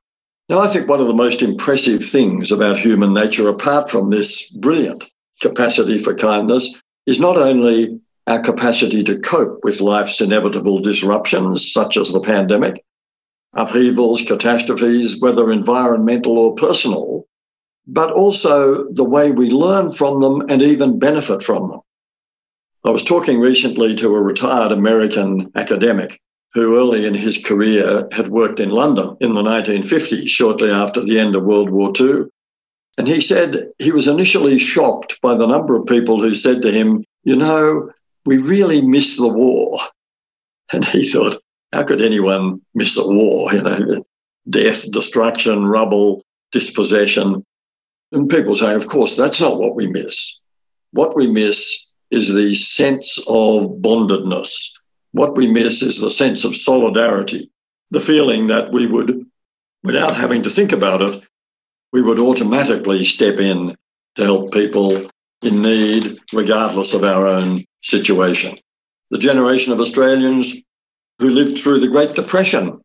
Now, 0.49 0.59
I 0.59 0.67
think 0.67 0.89
one 0.89 0.99
of 0.99 1.05
the 1.05 1.13
most 1.13 1.43
impressive 1.43 2.03
things 2.03 2.51
about 2.51 2.79
human 2.79 3.13
nature, 3.13 3.47
apart 3.47 3.91
from 3.91 4.09
this 4.09 4.49
brilliant 4.49 5.05
capacity 5.41 5.99
for 5.99 6.15
kindness, 6.15 6.81
is 7.05 7.19
not 7.19 7.37
only 7.37 7.99
our 8.25 8.39
capacity 8.39 9.03
to 9.03 9.19
cope 9.19 9.59
with 9.63 9.79
life's 9.79 10.21
inevitable 10.21 10.79
disruptions, 10.79 11.71
such 11.71 11.97
as 11.97 12.11
the 12.11 12.19
pandemic, 12.19 12.83
upheavals, 13.53 14.23
catastrophes, 14.23 15.21
whether 15.21 15.51
environmental 15.51 16.39
or 16.39 16.55
personal, 16.55 17.27
but 17.87 18.11
also 18.11 18.89
the 18.91 19.03
way 19.03 19.31
we 19.31 19.49
learn 19.49 19.91
from 19.91 20.21
them 20.21 20.41
and 20.49 20.61
even 20.61 20.99
benefit 20.99 21.43
from 21.43 21.67
them. 21.69 21.79
I 22.83 22.91
was 22.91 23.03
talking 23.03 23.39
recently 23.39 23.95
to 23.95 24.15
a 24.15 24.21
retired 24.21 24.71
American 24.71 25.51
academic 25.55 26.19
who 26.53 26.77
early 26.77 27.05
in 27.05 27.13
his 27.13 27.37
career 27.37 28.07
had 28.11 28.29
worked 28.29 28.59
in 28.59 28.69
London 28.69 29.17
in 29.19 29.33
the 29.33 29.41
1950s, 29.41 30.27
shortly 30.27 30.71
after 30.71 31.01
the 31.01 31.19
end 31.19 31.35
of 31.35 31.43
World 31.43 31.69
War 31.69 31.91
II. 31.99 32.25
And 32.97 33.07
he 33.07 33.19
said 33.19 33.67
he 33.77 33.91
was 33.91 34.07
initially 34.07 34.57
shocked 34.57 35.19
by 35.21 35.35
the 35.35 35.47
number 35.47 35.75
of 35.75 35.85
people 35.85 36.21
who 36.21 36.33
said 36.33 36.61
to 36.61 36.71
him, 36.71 37.03
You 37.23 37.35
know, 37.35 37.91
we 38.25 38.37
really 38.37 38.81
miss 38.81 39.17
the 39.17 39.27
war. 39.27 39.79
And 40.71 40.85
he 40.85 41.07
thought, 41.07 41.35
How 41.73 41.83
could 41.83 42.01
anyone 42.01 42.61
miss 42.73 42.97
a 42.97 43.05
war? 43.05 43.53
You 43.53 43.61
know, 43.61 44.05
death, 44.49 44.89
destruction, 44.91 45.65
rubble, 45.65 46.23
dispossession. 46.51 47.45
And 48.11 48.29
people 48.29 48.55
say, 48.55 48.73
Of 48.73 48.87
course, 48.87 49.15
that's 49.15 49.41
not 49.41 49.57
what 49.59 49.75
we 49.75 49.87
miss. 49.87 50.39
What 50.91 51.15
we 51.15 51.27
miss 51.27 51.87
is 52.11 52.33
the 52.33 52.55
sense 52.55 53.17
of 53.27 53.81
bondedness. 53.81 54.73
What 55.11 55.35
we 55.35 55.47
miss 55.47 55.81
is 55.81 55.99
the 55.99 56.09
sense 56.09 56.43
of 56.43 56.55
solidarity, 56.55 57.49
the 57.91 57.99
feeling 57.99 58.47
that 58.47 58.71
we 58.71 58.85
would, 58.87 59.25
without 59.83 60.15
having 60.15 60.43
to 60.43 60.49
think 60.49 60.71
about 60.71 61.01
it, 61.01 61.23
we 61.91 62.01
would 62.01 62.19
automatically 62.19 63.03
step 63.03 63.37
in 63.37 63.75
to 64.15 64.23
help 64.23 64.53
people 64.53 65.07
in 65.41 65.61
need, 65.61 66.19
regardless 66.33 66.93
of 66.93 67.03
our 67.03 67.25
own 67.25 67.59
situation. 67.83 68.57
The 69.11 69.17
generation 69.17 69.71
of 69.71 69.79
Australians 69.79 70.61
who 71.19 71.29
lived 71.29 71.57
through 71.57 71.79
the 71.79 71.87
Great 71.87 72.13
Depression. 72.15 72.81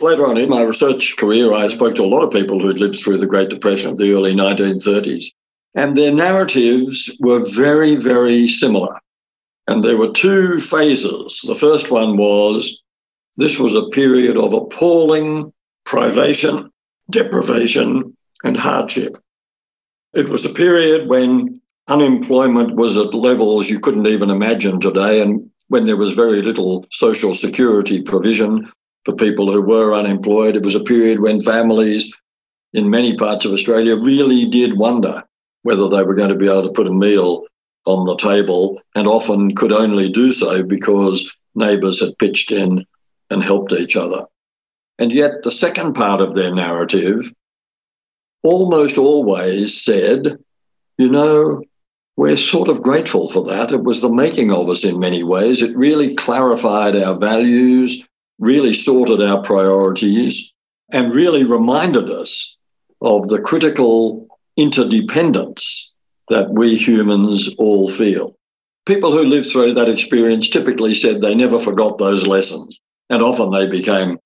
Later 0.00 0.26
on 0.26 0.36
in 0.36 0.50
my 0.50 0.60
research 0.60 1.16
career, 1.16 1.54
I 1.54 1.68
spoke 1.68 1.94
to 1.94 2.04
a 2.04 2.06
lot 2.06 2.22
of 2.22 2.30
people 2.30 2.60
who'd 2.60 2.78
lived 2.78 2.98
through 2.98 3.16
the 3.16 3.26
Great 3.26 3.48
Depression 3.48 3.90
of 3.90 3.96
the 3.96 4.12
early 4.12 4.34
1930s. 4.34 5.26
And 5.74 5.96
their 5.96 6.12
narratives 6.12 7.14
were 7.20 7.48
very, 7.48 7.96
very 7.96 8.46
similar. 8.46 8.98
And 9.66 9.82
there 9.82 9.96
were 9.96 10.12
two 10.12 10.60
phases. 10.60 11.40
The 11.46 11.54
first 11.54 11.90
one 11.90 12.16
was 12.18 12.82
this 13.38 13.58
was 13.58 13.74
a 13.74 13.88
period 13.88 14.36
of 14.36 14.52
appalling 14.52 15.52
privation, 15.84 16.70
deprivation, 17.10 18.14
and 18.44 18.56
hardship. 18.56 19.16
It 20.12 20.28
was 20.28 20.44
a 20.44 20.50
period 20.50 21.08
when 21.08 21.60
unemployment 21.88 22.76
was 22.76 22.98
at 22.98 23.14
levels 23.14 23.70
you 23.70 23.80
couldn't 23.80 24.06
even 24.06 24.28
imagine 24.28 24.78
today, 24.78 25.22
and 25.22 25.50
when 25.68 25.86
there 25.86 25.96
was 25.96 26.12
very 26.12 26.42
little 26.42 26.86
social 26.90 27.34
security 27.34 28.02
provision 28.02 28.70
for 29.06 29.14
people 29.14 29.50
who 29.50 29.62
were 29.62 29.94
unemployed. 29.94 30.56
It 30.56 30.64
was 30.64 30.74
a 30.74 30.80
period 30.80 31.20
when 31.20 31.40
families 31.40 32.12
in 32.72 32.90
many 32.90 33.16
parts 33.16 33.44
of 33.44 33.52
Australia 33.52 33.94
really 33.94 34.46
did 34.46 34.76
wonder 34.76 35.22
whether 35.62 35.88
they 35.88 36.02
were 36.02 36.16
going 36.16 36.30
to 36.30 36.34
be 36.34 36.48
able 36.48 36.64
to 36.64 36.72
put 36.72 36.88
a 36.88 36.92
meal 36.92 37.44
on 37.86 38.04
the 38.04 38.16
table, 38.16 38.82
and 38.96 39.06
often 39.06 39.54
could 39.54 39.72
only 39.72 40.10
do 40.10 40.32
so 40.32 40.64
because 40.64 41.32
neighbours 41.54 42.00
had 42.00 42.18
pitched 42.18 42.50
in 42.50 42.84
and 43.30 43.44
helped 43.44 43.72
each 43.72 43.94
other. 43.94 44.24
And 44.98 45.12
yet, 45.12 45.44
the 45.44 45.52
second 45.52 45.94
part 45.94 46.20
of 46.20 46.34
their 46.34 46.52
narrative 46.52 47.32
almost 48.42 48.98
always 48.98 49.80
said, 49.80 50.36
you 50.98 51.08
know, 51.08 51.62
we're 52.16 52.36
sort 52.36 52.68
of 52.68 52.82
grateful 52.82 53.30
for 53.30 53.44
that. 53.44 53.70
It 53.70 53.84
was 53.84 54.00
the 54.00 54.08
making 54.08 54.50
of 54.50 54.68
us 54.68 54.82
in 54.82 54.98
many 54.98 55.22
ways. 55.22 55.62
It 55.62 55.76
really 55.76 56.12
clarified 56.12 56.96
our 56.96 57.14
values, 57.16 58.04
really 58.38 58.74
sorted 58.74 59.22
our 59.22 59.42
priorities, 59.42 60.52
and 60.92 61.12
really 61.12 61.44
reminded 61.44 62.10
us 62.10 62.56
of 63.00 63.28
the 63.28 63.40
critical 63.40 64.26
interdependence 64.56 65.92
that 66.28 66.50
we 66.50 66.74
humans 66.74 67.54
all 67.58 67.88
feel. 67.90 68.36
People 68.84 69.12
who 69.12 69.24
lived 69.24 69.50
through 69.50 69.74
that 69.74 69.88
experience 69.88 70.48
typically 70.48 70.94
said 70.94 71.20
they 71.20 71.34
never 71.34 71.58
forgot 71.58 71.98
those 71.98 72.26
lessons, 72.26 72.80
and 73.10 73.22
often 73.22 73.50
they 73.50 73.66
became 73.66 74.18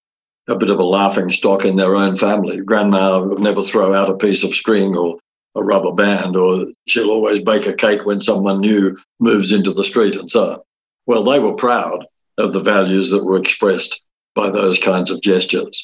a 0.49 0.57
bit 0.57 0.71
of 0.71 0.79
a 0.79 0.85
laughing 0.85 1.31
stock 1.31 1.65
in 1.65 1.77
their 1.77 1.97
own 1.97 2.15
family. 2.15 2.61
Grandma 2.61 3.23
would 3.23 3.39
never 3.39 3.63
throw 3.63 3.95
out 3.95 4.11
a 4.11 4.17
piece 4.17 4.45
of 4.45 4.55
string 4.55 4.97
or 4.97 5.19
a 5.55 5.63
rubber 5.63 5.93
band, 5.93 6.37
or 6.37 6.67
she'll 6.87 7.11
always 7.11 7.41
bake 7.41 7.67
a 7.67 7.73
cake 7.73 8.05
when 8.05 8.21
someone 8.21 8.61
new 8.61 8.97
moves 9.19 9.53
into 9.53 9.73
the 9.73 9.85
street 9.85 10.15
and 10.15 10.31
so 10.31 10.53
on. 10.53 10.59
Well, 11.07 11.25
they 11.25 11.39
were 11.39 11.55
proud 11.55 12.07
of 12.41 12.53
the 12.53 12.61
values 12.61 13.11
that 13.11 13.25
were 13.25 13.39
expressed 13.39 14.01
by 14.35 14.51
those 14.51 14.79
kinds 14.79 15.11
of 15.11 15.21
gestures. 15.21 15.83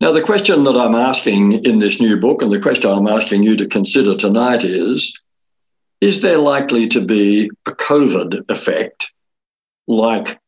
Now, 0.00 0.12
the 0.12 0.22
question 0.22 0.64
that 0.64 0.76
I'm 0.76 0.94
asking 0.94 1.64
in 1.64 1.78
this 1.78 2.00
new 2.00 2.18
book, 2.18 2.42
and 2.42 2.52
the 2.52 2.60
question 2.60 2.90
I'm 2.90 3.06
asking 3.06 3.44
you 3.44 3.56
to 3.56 3.66
consider 3.66 4.16
tonight 4.16 4.64
is 4.64 5.18
Is 6.00 6.20
there 6.20 6.38
likely 6.38 6.88
to 6.88 7.00
be 7.00 7.50
a 7.66 7.70
COVID 7.70 8.50
effect 8.50 9.12
like 9.86 10.38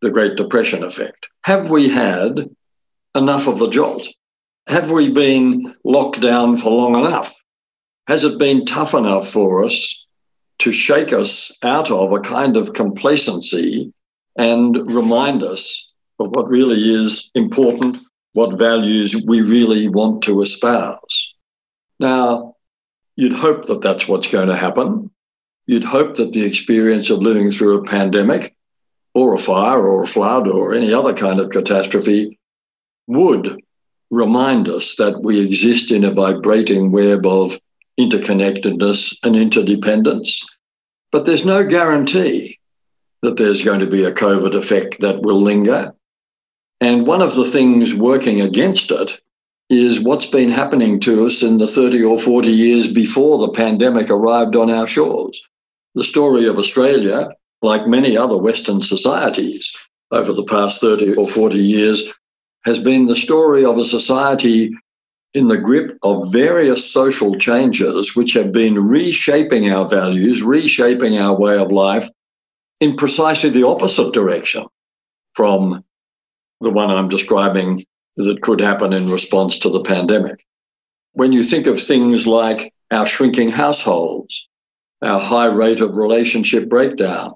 the 0.00 0.10
Great 0.10 0.36
Depression 0.36 0.82
effect? 0.82 1.28
Have 1.42 1.70
we 1.70 1.88
had 1.88 2.48
enough 3.14 3.46
of 3.46 3.58
the 3.58 3.70
jolt? 3.70 4.06
Have 4.68 4.90
we 4.90 5.12
been 5.12 5.74
locked 5.84 6.20
down 6.20 6.56
for 6.56 6.70
long 6.70 6.96
enough? 6.96 7.34
Has 8.06 8.24
it 8.24 8.38
been 8.38 8.64
tough 8.64 8.94
enough 8.94 9.30
for 9.30 9.64
us 9.64 10.06
to 10.60 10.72
shake 10.72 11.12
us 11.12 11.52
out 11.62 11.90
of 11.90 12.12
a 12.12 12.20
kind 12.20 12.56
of 12.56 12.72
complacency 12.72 13.92
and 14.38 14.76
remind 14.90 15.42
us 15.42 15.92
of 16.20 16.28
what 16.30 16.48
really 16.48 16.94
is 16.94 17.30
important, 17.34 17.98
what 18.32 18.56
values 18.56 19.24
we 19.26 19.42
really 19.42 19.88
want 19.88 20.22
to 20.22 20.40
espouse? 20.40 21.34
Now, 21.98 22.54
you'd 23.16 23.32
hope 23.32 23.66
that 23.66 23.82
that's 23.82 24.06
what's 24.06 24.30
going 24.30 24.48
to 24.48 24.56
happen. 24.56 25.10
You'd 25.66 25.84
hope 25.84 26.16
that 26.16 26.32
the 26.32 26.46
experience 26.46 27.10
of 27.10 27.18
living 27.18 27.50
through 27.50 27.80
a 27.80 27.84
pandemic 27.84 28.54
or 29.12 29.34
a 29.34 29.38
fire 29.38 29.80
or 29.80 30.04
a 30.04 30.06
flood 30.06 30.46
or 30.46 30.72
any 30.72 30.94
other 30.94 31.12
kind 31.12 31.40
of 31.40 31.50
catastrophe 31.50 32.38
would 33.08 33.60
remind 34.10 34.68
us 34.68 34.94
that 34.96 35.22
we 35.22 35.44
exist 35.44 35.90
in 35.90 36.04
a 36.04 36.12
vibrating 36.12 36.92
web 36.92 37.26
of 37.26 37.60
interconnectedness 37.98 39.18
and 39.24 39.34
interdependence. 39.34 40.46
But 41.10 41.24
there's 41.24 41.44
no 41.44 41.66
guarantee 41.66 42.57
that 43.22 43.36
there's 43.36 43.64
going 43.64 43.80
to 43.80 43.86
be 43.86 44.04
a 44.04 44.12
COVID 44.12 44.54
effect 44.54 45.00
that 45.00 45.22
will 45.22 45.40
linger. 45.40 45.94
And 46.80 47.06
one 47.06 47.22
of 47.22 47.34
the 47.34 47.44
things 47.44 47.94
working 47.94 48.40
against 48.40 48.90
it 48.90 49.20
is 49.68 50.00
what's 50.00 50.26
been 50.26 50.50
happening 50.50 50.98
to 51.00 51.26
us 51.26 51.42
in 51.42 51.58
the 51.58 51.66
30 51.66 52.02
or 52.04 52.18
40 52.18 52.48
years 52.48 52.90
before 52.90 53.38
the 53.38 53.52
pandemic 53.52 54.08
arrived 54.10 54.56
on 54.56 54.70
our 54.70 54.86
shores. 54.86 55.40
The 55.94 56.04
story 56.04 56.46
of 56.46 56.58
Australia, 56.58 57.30
like 57.60 57.86
many 57.86 58.16
other 58.16 58.38
Western 58.38 58.80
societies 58.80 59.76
over 60.10 60.32
the 60.32 60.44
past 60.44 60.80
30 60.80 61.16
or 61.16 61.28
40 61.28 61.58
years, 61.58 62.14
has 62.64 62.78
been 62.78 63.06
the 63.06 63.16
story 63.16 63.64
of 63.64 63.76
a 63.78 63.84
society 63.84 64.72
in 65.34 65.48
the 65.48 65.58
grip 65.58 65.98
of 66.02 66.32
various 66.32 66.90
social 66.90 67.36
changes 67.36 68.16
which 68.16 68.32
have 68.32 68.52
been 68.52 68.78
reshaping 68.78 69.70
our 69.70 69.86
values, 69.86 70.42
reshaping 70.42 71.18
our 71.18 71.38
way 71.38 71.58
of 71.58 71.70
life 71.70 72.08
in 72.80 72.96
precisely 72.96 73.50
the 73.50 73.66
opposite 73.66 74.12
direction 74.12 74.64
from 75.34 75.84
the 76.60 76.70
one 76.70 76.90
I'm 76.90 77.08
describing 77.08 77.84
that 78.16 78.42
could 78.42 78.60
happen 78.60 78.92
in 78.92 79.10
response 79.10 79.58
to 79.60 79.70
the 79.70 79.82
pandemic. 79.82 80.44
When 81.12 81.32
you 81.32 81.42
think 81.42 81.66
of 81.66 81.80
things 81.80 82.26
like 82.26 82.72
our 82.90 83.06
shrinking 83.06 83.50
households, 83.50 84.48
our 85.02 85.20
high 85.20 85.46
rate 85.46 85.80
of 85.80 85.96
relationship 85.96 86.68
breakdown, 86.68 87.34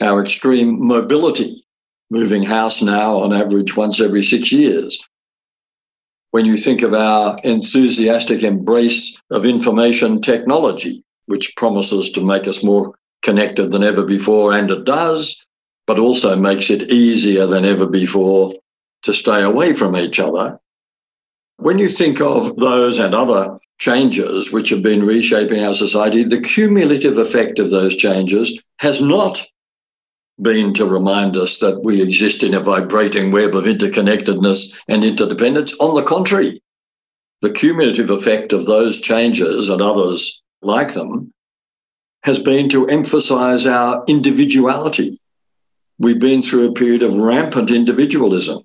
our 0.00 0.22
extreme 0.22 0.86
mobility, 0.86 1.64
moving 2.10 2.42
house 2.42 2.82
now 2.82 3.16
on 3.16 3.32
average 3.32 3.76
once 3.76 4.00
every 4.00 4.22
six 4.22 4.50
years. 4.52 4.98
When 6.32 6.44
you 6.44 6.56
think 6.56 6.82
of 6.82 6.94
our 6.94 7.38
enthusiastic 7.44 8.42
embrace 8.42 9.20
of 9.30 9.44
information 9.44 10.20
technology, 10.20 11.02
which 11.26 11.54
promises 11.56 12.10
to 12.12 12.24
make 12.24 12.46
us 12.46 12.62
more 12.62 12.94
connected 13.22 13.70
than 13.70 13.84
ever 13.84 14.04
before, 14.04 14.52
and 14.52 14.70
it 14.70 14.84
does, 14.84 15.44
but 15.86 15.98
also 15.98 16.36
makes 16.36 16.70
it 16.70 16.90
easier 16.90 17.46
than 17.46 17.64
ever 17.64 17.86
before 17.86 18.54
to 19.02 19.12
stay 19.12 19.42
away 19.42 19.72
from 19.72 19.96
each 19.96 20.18
other. 20.18 20.58
When 21.56 21.78
you 21.78 21.88
think 21.88 22.20
of 22.20 22.56
those 22.56 22.98
and 22.98 23.14
other 23.14 23.58
changes 23.78 24.52
which 24.52 24.68
have 24.70 24.82
been 24.82 25.04
reshaping 25.04 25.64
our 25.64 25.74
society, 25.74 26.22
the 26.22 26.40
cumulative 26.40 27.18
effect 27.18 27.58
of 27.58 27.70
those 27.70 27.96
changes 27.96 28.60
has 28.78 29.00
not 29.02 29.44
been 30.40 30.72
to 30.74 30.86
remind 30.86 31.36
us 31.36 31.58
that 31.58 31.82
we 31.82 32.02
exist 32.02 32.42
in 32.42 32.54
a 32.54 32.60
vibrating 32.60 33.30
web 33.30 33.54
of 33.54 33.64
interconnectedness 33.64 34.78
and 34.88 35.04
interdependence. 35.04 35.74
On 35.80 35.94
the 35.94 36.02
contrary, 36.02 36.62
the 37.42 37.50
cumulative 37.50 38.10
effect 38.10 38.52
of 38.52 38.66
those 38.66 39.00
changes 39.00 39.68
and 39.68 39.82
others 39.82 40.42
like 40.62 40.94
them 40.94 41.32
has 42.22 42.38
been 42.38 42.68
to 42.68 42.86
emphasize 42.86 43.66
our 43.66 44.04
individuality. 44.08 45.18
We've 45.98 46.20
been 46.20 46.42
through 46.42 46.68
a 46.68 46.74
period 46.74 47.02
of 47.02 47.16
rampant 47.16 47.70
individualism. 47.70 48.62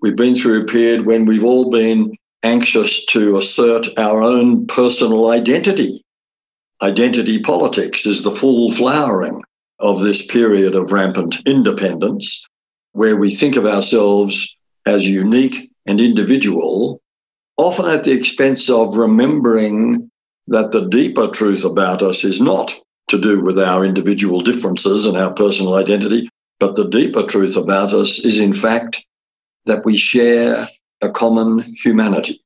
We've 0.00 0.16
been 0.16 0.34
through 0.34 0.62
a 0.62 0.66
period 0.66 1.06
when 1.06 1.26
we've 1.26 1.44
all 1.44 1.70
been 1.70 2.16
anxious 2.42 3.04
to 3.06 3.36
assert 3.36 3.86
our 3.98 4.22
own 4.22 4.66
personal 4.66 5.30
identity. 5.30 6.04
Identity 6.80 7.40
politics 7.40 8.06
is 8.06 8.22
the 8.22 8.32
full 8.32 8.72
flowering 8.72 9.42
of 9.78 10.00
this 10.00 10.24
period 10.26 10.74
of 10.74 10.92
rampant 10.92 11.40
independence, 11.46 12.46
where 12.92 13.16
we 13.16 13.34
think 13.34 13.56
of 13.56 13.66
ourselves 13.66 14.56
as 14.86 15.06
unique 15.06 15.70
and 15.86 16.00
individual, 16.00 17.00
often 17.56 17.86
at 17.86 18.04
the 18.04 18.12
expense 18.12 18.68
of 18.70 18.96
remembering 18.96 20.10
that 20.48 20.72
the 20.72 20.88
deeper 20.88 21.28
truth 21.28 21.64
about 21.64 22.02
us 22.02 22.24
is 22.24 22.40
not 22.40 22.74
to 23.08 23.18
do 23.18 23.42
with 23.42 23.58
our 23.58 23.84
individual 23.84 24.40
differences 24.40 25.06
and 25.06 25.16
our 25.16 25.32
personal 25.32 25.74
identity, 25.74 26.28
but 26.58 26.74
the 26.74 26.88
deeper 26.88 27.22
truth 27.22 27.56
about 27.56 27.92
us 27.92 28.18
is, 28.18 28.38
in 28.38 28.52
fact, 28.52 29.04
that 29.66 29.84
we 29.84 29.96
share 29.96 30.68
a 31.00 31.10
common 31.10 31.60
humanity. 31.60 32.40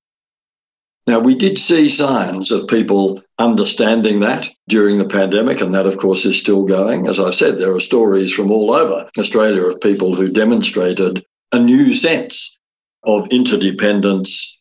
Now, 1.06 1.20
we 1.20 1.36
did 1.36 1.58
see 1.58 1.88
signs 1.88 2.50
of 2.50 2.66
people 2.66 3.22
understanding 3.38 4.20
that 4.20 4.48
during 4.68 4.98
the 4.98 5.04
pandemic, 5.04 5.60
and 5.60 5.72
that, 5.72 5.86
of 5.86 5.98
course, 5.98 6.24
is 6.24 6.38
still 6.38 6.64
going. 6.64 7.06
As 7.06 7.20
I've 7.20 7.34
said, 7.34 7.58
there 7.58 7.72
are 7.72 7.80
stories 7.80 8.32
from 8.32 8.50
all 8.50 8.72
over 8.72 9.08
Australia 9.16 9.62
of 9.66 9.80
people 9.80 10.14
who 10.14 10.28
demonstrated 10.28 11.24
a 11.52 11.58
new 11.60 11.94
sense 11.94 12.58
of 13.04 13.28
interdependence 13.28 14.55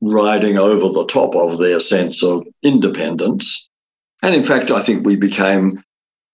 riding 0.00 0.58
over 0.58 0.92
the 0.92 1.06
top 1.06 1.34
of 1.34 1.58
their 1.58 1.80
sense 1.80 2.22
of 2.22 2.46
independence. 2.62 3.68
And 4.22 4.34
in 4.34 4.42
fact, 4.42 4.70
I 4.70 4.82
think 4.82 5.04
we 5.04 5.16
became 5.16 5.82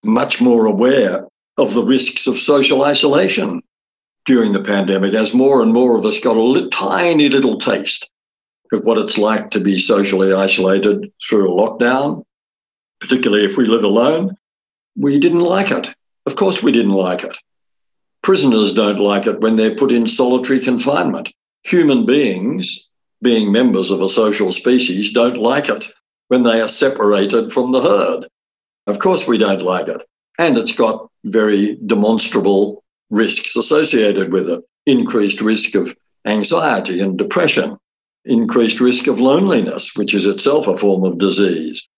much 0.05 0.41
more 0.41 0.67
aware 0.67 1.27
of 1.59 1.75
the 1.75 1.83
risks 1.83 2.27
of 2.27 2.39
social 2.39 2.85
isolation 2.85 3.63
during 4.25 4.53
the 4.53 4.63
pandemic 4.63 5.15
as 5.15 5.35
more 5.35 5.63
and 5.63 5.73
more 5.73 5.97
of 5.99 6.07
us 6.07 6.19
got 6.19 6.37
a 6.37 6.69
tiny 6.71 7.29
little 7.29 7.59
taste 7.59 8.11
of 8.73 8.85
what 8.85 8.99
it's 8.99 9.19
like 9.19 9.51
to 9.51 9.61
be 9.61 9.79
socially 9.79 10.33
isolated 10.33 11.13
through 11.29 11.53
a 11.53 11.55
lockdown, 11.55 12.25
particularly 13.01 13.45
if 13.45 13.57
we 13.57 13.67
live 13.67 13.85
alone. 13.85 14.35
We 14.97 15.19
didn't 15.19 15.41
like 15.41 15.71
it. 15.71 15.93
Of 16.27 16.37
course, 16.37 16.63
we 16.63 16.73
didn't 16.73 16.93
like 16.93 17.25
it. 17.25 17.37
Prisoners 18.23 18.73
don't 18.73 19.01
like 19.01 19.27
it 19.27 19.41
when 19.41 19.57
they're 19.57 19.75
put 19.75 19.93
in 19.93 20.07
solitary 20.07 20.61
confinement. 20.61 21.33
Human 21.65 22.07
beings, 22.07 22.89
being 23.23 23.53
members 23.53 23.91
of 23.91 24.03
a 24.03 24.09
social 24.09 24.53
species, 24.53 25.13
don't 25.13 25.37
like 25.37 25.69
it 25.69 25.87
when 26.29 26.43
they 26.43 26.61
are 26.61 26.69
separated 26.69 27.53
from 27.53 27.73
the 27.73 27.81
herd. 27.81 28.27
Of 28.87 28.99
course, 28.99 29.27
we 29.27 29.39
don't 29.39 29.63
like 29.63 29.89
it. 29.89 30.03
And 30.39 30.59
it's 30.59 30.73
got 30.73 31.09
very 31.25 31.79
demonstrable 31.87 32.83
risks 33.11 33.57
associated 33.57 34.33
with 34.33 34.49
it 34.49 34.61
increased 34.87 35.41
risk 35.41 35.75
of 35.75 35.95
anxiety 36.27 37.01
and 37.01 37.17
depression, 37.17 37.77
increased 38.25 38.81
risk 38.81 39.07
of 39.07 39.21
loneliness, 39.21 39.95
which 39.95 40.15
is 40.15 40.27
itself 40.27 40.67
a 40.67 40.77
form 40.77 41.05
of 41.05 41.19
disease, 41.19 41.89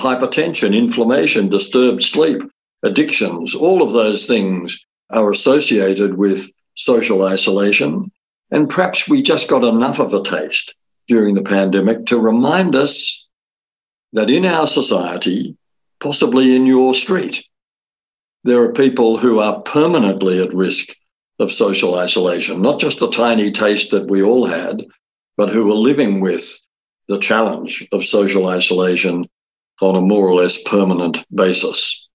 hypertension, 0.00 0.74
inflammation, 0.74 1.48
disturbed 1.48 2.02
sleep, 2.02 2.42
addictions, 2.82 3.54
all 3.54 3.82
of 3.82 3.92
those 3.92 4.24
things 4.26 4.84
are 5.10 5.30
associated 5.30 6.16
with 6.16 6.50
social 6.74 7.24
isolation. 7.24 8.10
And 8.52 8.68
perhaps 8.68 9.08
we 9.08 9.22
just 9.22 9.48
got 9.48 9.64
enough 9.64 9.98
of 9.98 10.12
a 10.12 10.22
taste 10.22 10.74
during 11.08 11.34
the 11.34 11.42
pandemic 11.42 12.04
to 12.06 12.18
remind 12.18 12.76
us 12.76 13.28
that 14.12 14.28
in 14.28 14.44
our 14.44 14.66
society, 14.66 15.56
possibly 16.00 16.54
in 16.54 16.66
your 16.66 16.94
street, 16.94 17.44
there 18.44 18.60
are 18.60 18.72
people 18.72 19.16
who 19.16 19.38
are 19.38 19.62
permanently 19.62 20.42
at 20.42 20.52
risk 20.52 20.94
of 21.38 21.50
social 21.50 21.94
isolation, 21.94 22.60
not 22.60 22.78
just 22.78 23.00
the 23.00 23.10
tiny 23.10 23.50
taste 23.50 23.90
that 23.90 24.10
we 24.10 24.22
all 24.22 24.46
had, 24.46 24.84
but 25.38 25.48
who 25.48 25.72
are 25.72 25.76
living 25.76 26.20
with 26.20 26.60
the 27.08 27.18
challenge 27.18 27.88
of 27.90 28.04
social 28.04 28.48
isolation 28.48 29.26
on 29.80 29.96
a 29.96 30.00
more 30.00 30.28
or 30.28 30.34
less 30.34 30.62
permanent 30.64 31.24
basis. 31.34 32.06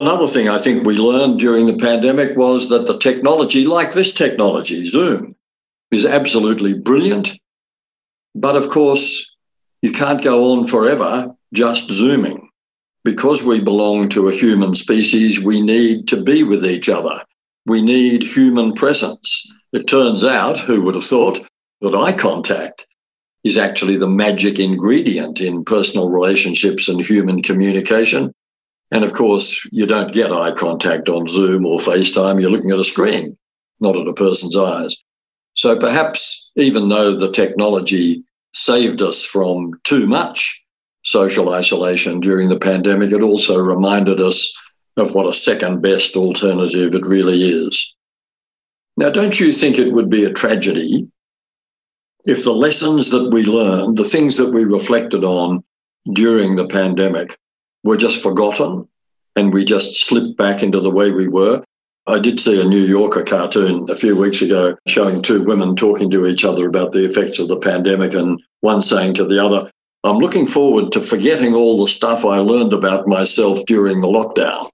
Another 0.00 0.28
thing 0.28 0.48
I 0.48 0.58
think 0.58 0.86
we 0.86 0.96
learned 0.96 1.40
during 1.40 1.66
the 1.66 1.76
pandemic 1.76 2.36
was 2.36 2.68
that 2.68 2.86
the 2.86 2.98
technology, 2.98 3.66
like 3.66 3.92
this 3.92 4.12
technology, 4.12 4.88
Zoom, 4.88 5.34
is 5.90 6.06
absolutely 6.06 6.74
brilliant. 6.74 7.32
But 8.34 8.54
of 8.54 8.68
course, 8.68 9.36
you 9.82 9.90
can't 9.90 10.22
go 10.22 10.52
on 10.52 10.66
forever 10.66 11.34
just 11.52 11.90
Zooming. 11.90 12.48
Because 13.04 13.42
we 13.42 13.60
belong 13.60 14.08
to 14.10 14.28
a 14.28 14.34
human 14.34 14.74
species, 14.74 15.40
we 15.40 15.60
need 15.60 16.06
to 16.08 16.22
be 16.22 16.44
with 16.44 16.64
each 16.64 16.88
other. 16.88 17.24
We 17.66 17.82
need 17.82 18.22
human 18.22 18.74
presence. 18.74 19.52
It 19.72 19.86
turns 19.88 20.24
out, 20.24 20.58
who 20.58 20.82
would 20.82 20.94
have 20.94 21.04
thought, 21.04 21.44
that 21.80 21.94
eye 21.94 22.12
contact 22.12 22.86
is 23.44 23.56
actually 23.56 23.96
the 23.96 24.08
magic 24.08 24.58
ingredient 24.58 25.40
in 25.40 25.64
personal 25.64 26.10
relationships 26.10 26.88
and 26.88 27.00
human 27.00 27.42
communication. 27.42 28.32
And 28.90 29.04
of 29.04 29.12
course, 29.12 29.66
you 29.70 29.86
don't 29.86 30.12
get 30.12 30.32
eye 30.32 30.52
contact 30.52 31.08
on 31.08 31.28
Zoom 31.28 31.66
or 31.66 31.78
FaceTime. 31.78 32.40
You're 32.40 32.50
looking 32.50 32.70
at 32.70 32.78
a 32.78 32.84
screen, 32.84 33.36
not 33.80 33.96
at 33.96 34.06
a 34.06 34.14
person's 34.14 34.56
eyes. 34.56 34.96
So 35.54 35.76
perhaps 35.76 36.50
even 36.56 36.88
though 36.88 37.14
the 37.14 37.30
technology 37.30 38.22
saved 38.54 39.02
us 39.02 39.24
from 39.24 39.72
too 39.84 40.06
much 40.06 40.64
social 41.04 41.52
isolation 41.52 42.20
during 42.20 42.48
the 42.48 42.58
pandemic, 42.58 43.12
it 43.12 43.22
also 43.22 43.58
reminded 43.58 44.20
us 44.20 44.56
of 44.96 45.14
what 45.14 45.28
a 45.28 45.32
second 45.32 45.80
best 45.80 46.16
alternative 46.16 46.94
it 46.94 47.06
really 47.06 47.42
is. 47.42 47.94
Now, 48.96 49.10
don't 49.10 49.38
you 49.38 49.52
think 49.52 49.78
it 49.78 49.92
would 49.92 50.10
be 50.10 50.24
a 50.24 50.32
tragedy 50.32 51.08
if 52.24 52.44
the 52.44 52.52
lessons 52.52 53.10
that 53.10 53.30
we 53.30 53.44
learned, 53.44 53.96
the 53.96 54.04
things 54.04 54.36
that 54.36 54.52
we 54.52 54.64
reflected 54.64 55.24
on 55.24 55.62
during 56.12 56.56
the 56.56 56.66
pandemic, 56.66 57.38
were 57.84 57.96
just 57.96 58.22
forgotten 58.22 58.88
and 59.36 59.52
we 59.52 59.64
just 59.64 60.04
slipped 60.04 60.36
back 60.36 60.62
into 60.62 60.80
the 60.80 60.90
way 60.90 61.10
we 61.10 61.28
were. 61.28 61.62
I 62.06 62.18
did 62.18 62.40
see 62.40 62.60
a 62.60 62.64
New 62.64 62.84
Yorker 62.84 63.22
cartoon 63.22 63.88
a 63.90 63.94
few 63.94 64.16
weeks 64.16 64.42
ago 64.42 64.76
showing 64.86 65.22
two 65.22 65.44
women 65.44 65.76
talking 65.76 66.10
to 66.10 66.26
each 66.26 66.44
other 66.44 66.66
about 66.66 66.92
the 66.92 67.04
effects 67.04 67.38
of 67.38 67.48
the 67.48 67.58
pandemic, 67.58 68.14
and 68.14 68.40
one 68.60 68.82
saying 68.82 69.14
to 69.14 69.24
the 69.24 69.38
other, 69.38 69.70
I'm 70.04 70.18
looking 70.18 70.46
forward 70.46 70.90
to 70.92 71.00
forgetting 71.00 71.54
all 71.54 71.80
the 71.80 71.90
stuff 71.90 72.24
I 72.24 72.38
learned 72.38 72.72
about 72.72 73.06
myself 73.06 73.60
during 73.66 74.00
the 74.00 74.08
lockdown. 74.08 74.70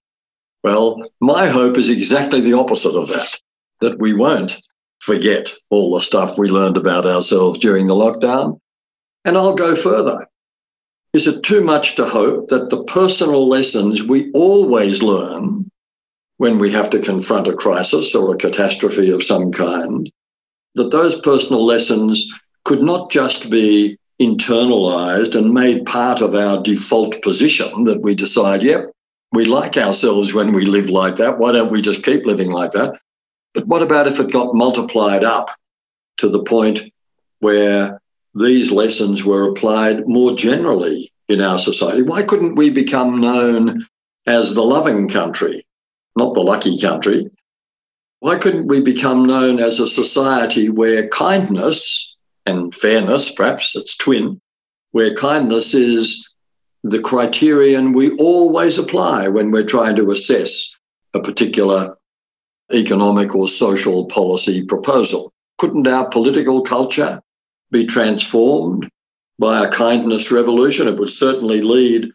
Well, 0.63 1.03
my 1.21 1.49
hope 1.49 1.77
is 1.77 1.91
exactly 1.91 2.41
the 2.41 2.53
opposite 2.53 2.97
of 2.97 3.09
that, 3.09 3.39
that 3.81 3.99
we 3.99 4.15
won't 4.15 4.63
forget 5.01 5.53
all 5.71 5.93
the 5.93 6.01
stuff 6.01 6.39
we 6.39 6.49
learned 6.49 6.77
about 6.77 7.05
ourselves 7.05 7.59
during 7.59 7.87
the 7.87 7.95
lockdown. 7.95 8.61
And 9.25 9.37
I'll 9.37 9.55
go 9.55 9.75
further. 9.77 10.27
Is 11.15 11.29
it 11.29 11.45
too 11.45 11.63
much 11.63 11.95
to 11.95 12.05
hope 12.05 12.49
that 12.49 12.71
the 12.71 12.83
personal 12.85 13.49
lessons 13.49 14.03
we 14.03 14.33
always 14.33 15.01
learn 15.01 15.71
when 16.39 16.59
we 16.59 16.73
have 16.73 16.91
to 16.91 16.99
confront 16.99 17.47
a 17.47 17.55
crisis 17.55 18.17
or 18.17 18.35
a 18.35 18.37
catastrophe 18.37 19.11
of 19.11 19.23
some 19.23 19.53
kind, 19.53 20.11
that 20.75 20.91
those 20.91 21.21
personal 21.21 21.65
lessons 21.65 22.29
could 22.65 22.83
not 22.83 23.13
just 23.13 23.49
be 23.49 23.97
internalized 24.21 25.37
and 25.37 25.55
made 25.55 25.87
part 25.87 26.21
of 26.21 26.35
our 26.35 26.61
default 26.61 27.23
position 27.23 27.85
that 27.85 28.01
we 28.01 28.17
decide, 28.17 28.65
yep, 28.65 28.91
we 29.31 29.45
like 29.45 29.77
ourselves 29.77 30.35
when 30.35 30.53
we 30.53 30.67
live 30.67 30.91
like 30.91 31.15
that. 31.17 31.39
Why 31.39 31.53
don't 31.53 31.71
we 31.71 31.81
just 31.81 32.05
keep 32.05 32.27
living 32.27 32.51
like 32.51 32.73
that? 32.73 32.99
But 33.53 33.69
what 33.69 33.83
about 33.83 34.09
if 34.09 34.19
it 34.19 34.33
got 34.33 34.55
multiplied 34.55 35.23
up 35.23 35.51
to 36.19 36.29
the 36.29 36.43
point 36.43 36.81
where 37.39 38.01
these 38.35 38.71
lessons 38.71 39.25
were 39.25 39.49
applied 39.49 40.07
more 40.07 40.35
generally 40.35 41.13
in 41.29 41.41
our 41.41 41.59
society? 41.59 42.03
Why 42.03 42.23
couldn't 42.23 42.57
we 42.57 42.71
become 42.71 43.21
known 43.21 43.87
as 44.27 44.55
the 44.55 44.63
loving 44.63 45.09
country, 45.09 45.67
not 46.17 46.35
the 46.35 46.43
lucky 46.43 46.79
country? 46.81 47.31
Why 48.21 48.37
couldn't 48.37 48.67
we 48.67 48.81
become 48.81 49.27
known 49.27 49.61
as 49.61 49.81
a 49.81 49.87
society 49.87 50.71
where 50.71 51.09
kindness 51.09 52.17
and 52.47 52.75
fairness, 52.75 53.31
perhaps 53.31 53.77
it's 53.77 53.97
twin, 53.97 54.41
where 54.93 55.15
kindness 55.15 55.75
is 55.75 56.29
the 56.83 57.01
criterion 57.01 57.93
we 57.93 58.11
always 58.17 58.79
apply 58.79 59.29
when 59.29 59.51
we're 59.51 59.65
trying 59.65 59.97
to 59.97 60.11
assess 60.11 60.77
a 61.15 61.21
particular 61.21 61.97
economic 62.73 63.35
or 63.35 63.49
social 63.49 64.07
policy 64.07 64.65
proposal. 64.65 65.33
Couldn't 65.59 65.87
our 65.87 66.09
political 66.09 66.63
culture 66.63 67.21
be 67.75 67.85
transformed 67.85 68.89
by 69.41 69.65
a 69.65 69.69
kindness 69.69 70.31
revolution? 70.31 70.87
It 70.87 70.97
would 70.97 71.11
certainly 71.11 71.61
lead 71.61 72.09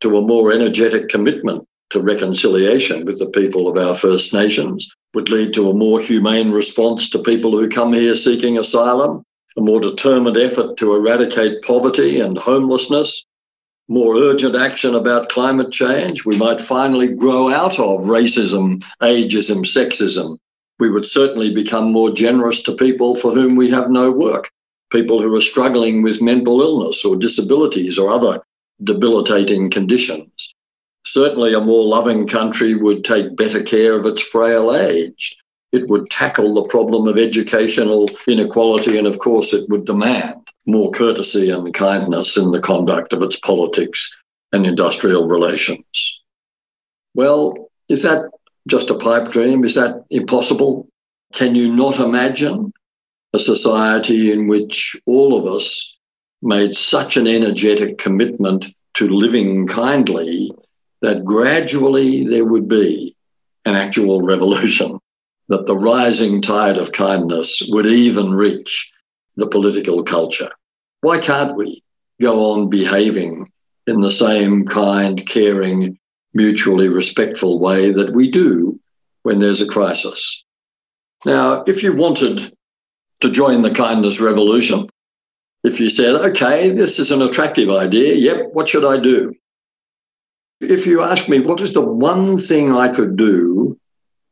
to 0.00 0.16
a 0.16 0.22
more 0.22 0.50
energetic 0.52 1.10
commitment 1.10 1.68
to 1.90 2.00
reconciliation 2.00 3.04
with 3.04 3.18
the 3.18 3.26
people 3.26 3.68
of 3.68 3.76
our 3.76 3.94
First 3.94 4.32
Nations, 4.32 4.90
would 5.12 5.28
lead 5.28 5.52
to 5.52 5.68
a 5.68 5.74
more 5.74 6.00
humane 6.00 6.50
response 6.50 7.10
to 7.10 7.18
people 7.18 7.50
who 7.50 7.68
come 7.68 7.92
here 7.92 8.14
seeking 8.14 8.56
asylum, 8.56 9.22
a 9.58 9.60
more 9.60 9.80
determined 9.80 10.38
effort 10.38 10.78
to 10.78 10.94
eradicate 10.94 11.62
poverty 11.62 12.18
and 12.20 12.38
homelessness, 12.38 13.26
more 13.88 14.16
urgent 14.16 14.56
action 14.56 14.94
about 14.94 15.28
climate 15.28 15.72
change. 15.72 16.24
We 16.24 16.38
might 16.38 16.60
finally 16.60 17.12
grow 17.12 17.52
out 17.52 17.78
of 17.78 18.06
racism, 18.06 18.82
ageism, 19.02 19.66
sexism. 19.66 20.38
We 20.78 20.90
would 20.90 21.04
certainly 21.04 21.52
become 21.52 21.92
more 21.92 22.10
generous 22.10 22.62
to 22.62 22.72
people 22.72 23.16
for 23.16 23.34
whom 23.34 23.56
we 23.56 23.68
have 23.70 23.90
no 23.90 24.10
work, 24.10 24.48
people 24.90 25.22
who 25.22 25.34
are 25.34 25.40
struggling 25.40 26.02
with 26.02 26.22
mental 26.22 26.60
illness 26.60 27.04
or 27.04 27.16
disabilities 27.16 27.98
or 27.98 28.10
other 28.10 28.42
debilitating 28.82 29.70
conditions. 29.70 30.54
Certainly, 31.06 31.54
a 31.54 31.60
more 31.60 31.84
loving 31.84 32.26
country 32.26 32.74
would 32.74 33.04
take 33.04 33.36
better 33.36 33.62
care 33.62 33.98
of 33.98 34.06
its 34.06 34.20
frail 34.20 34.74
aged. 34.74 35.36
It 35.72 35.88
would 35.88 36.10
tackle 36.10 36.54
the 36.54 36.68
problem 36.68 37.06
of 37.08 37.16
educational 37.16 38.08
inequality, 38.26 38.98
and 38.98 39.06
of 39.06 39.18
course, 39.18 39.52
it 39.52 39.68
would 39.70 39.86
demand 39.86 40.36
more 40.66 40.90
courtesy 40.90 41.50
and 41.50 41.72
kindness 41.72 42.36
in 42.36 42.50
the 42.50 42.60
conduct 42.60 43.12
of 43.12 43.22
its 43.22 43.36
politics 43.36 44.14
and 44.52 44.66
industrial 44.66 45.26
relations. 45.26 46.20
Well, 47.14 47.70
is 47.88 48.02
that 48.02 48.30
just 48.68 48.90
a 48.90 48.94
pipe 48.94 49.30
dream? 49.30 49.64
Is 49.64 49.74
that 49.74 50.04
impossible? 50.10 50.86
Can 51.32 51.54
you 51.54 51.72
not 51.72 51.98
imagine 51.98 52.72
a 53.32 53.38
society 53.38 54.32
in 54.32 54.48
which 54.48 54.96
all 55.06 55.36
of 55.36 55.46
us 55.46 55.98
made 56.42 56.74
such 56.74 57.16
an 57.16 57.26
energetic 57.26 57.98
commitment 57.98 58.66
to 58.94 59.08
living 59.08 59.66
kindly 59.66 60.50
that 61.00 61.24
gradually 61.24 62.26
there 62.26 62.44
would 62.44 62.68
be 62.68 63.14
an 63.64 63.74
actual 63.74 64.22
revolution, 64.22 64.98
that 65.48 65.66
the 65.66 65.76
rising 65.76 66.40
tide 66.40 66.76
of 66.76 66.92
kindness 66.92 67.62
would 67.70 67.86
even 67.86 68.32
reach 68.32 68.92
the 69.36 69.46
political 69.46 70.02
culture. 70.02 70.50
Why 71.00 71.18
can't 71.18 71.56
we 71.56 71.82
go 72.20 72.52
on 72.52 72.68
behaving 72.68 73.50
in 73.86 74.00
the 74.00 74.10
same 74.10 74.66
kind, 74.66 75.24
caring, 75.26 75.98
mutually 76.34 76.88
respectful 76.88 77.58
way 77.58 77.90
that 77.90 78.12
we 78.12 78.30
do 78.30 78.78
when 79.22 79.40
there's 79.40 79.60
a 79.60 79.66
crisis? 79.66 80.44
Now, 81.24 81.64
if 81.66 81.82
you 81.82 81.94
wanted 81.94 82.52
to 83.20 83.30
join 83.30 83.62
the 83.62 83.70
kindness 83.70 84.20
revolution, 84.20 84.88
if 85.62 85.78
you 85.78 85.90
said, 85.90 86.14
okay, 86.14 86.70
this 86.70 86.98
is 86.98 87.10
an 87.10 87.22
attractive 87.22 87.70
idea, 87.70 88.14
yep, 88.14 88.48
what 88.52 88.68
should 88.68 88.84
I 88.84 88.98
do? 88.98 89.34
If 90.60 90.86
you 90.86 91.02
ask 91.02 91.28
me, 91.28 91.40
what 91.40 91.60
is 91.60 91.72
the 91.72 91.80
one 91.80 92.38
thing 92.38 92.74
I 92.74 92.88
could 92.88 93.16
do 93.16 93.78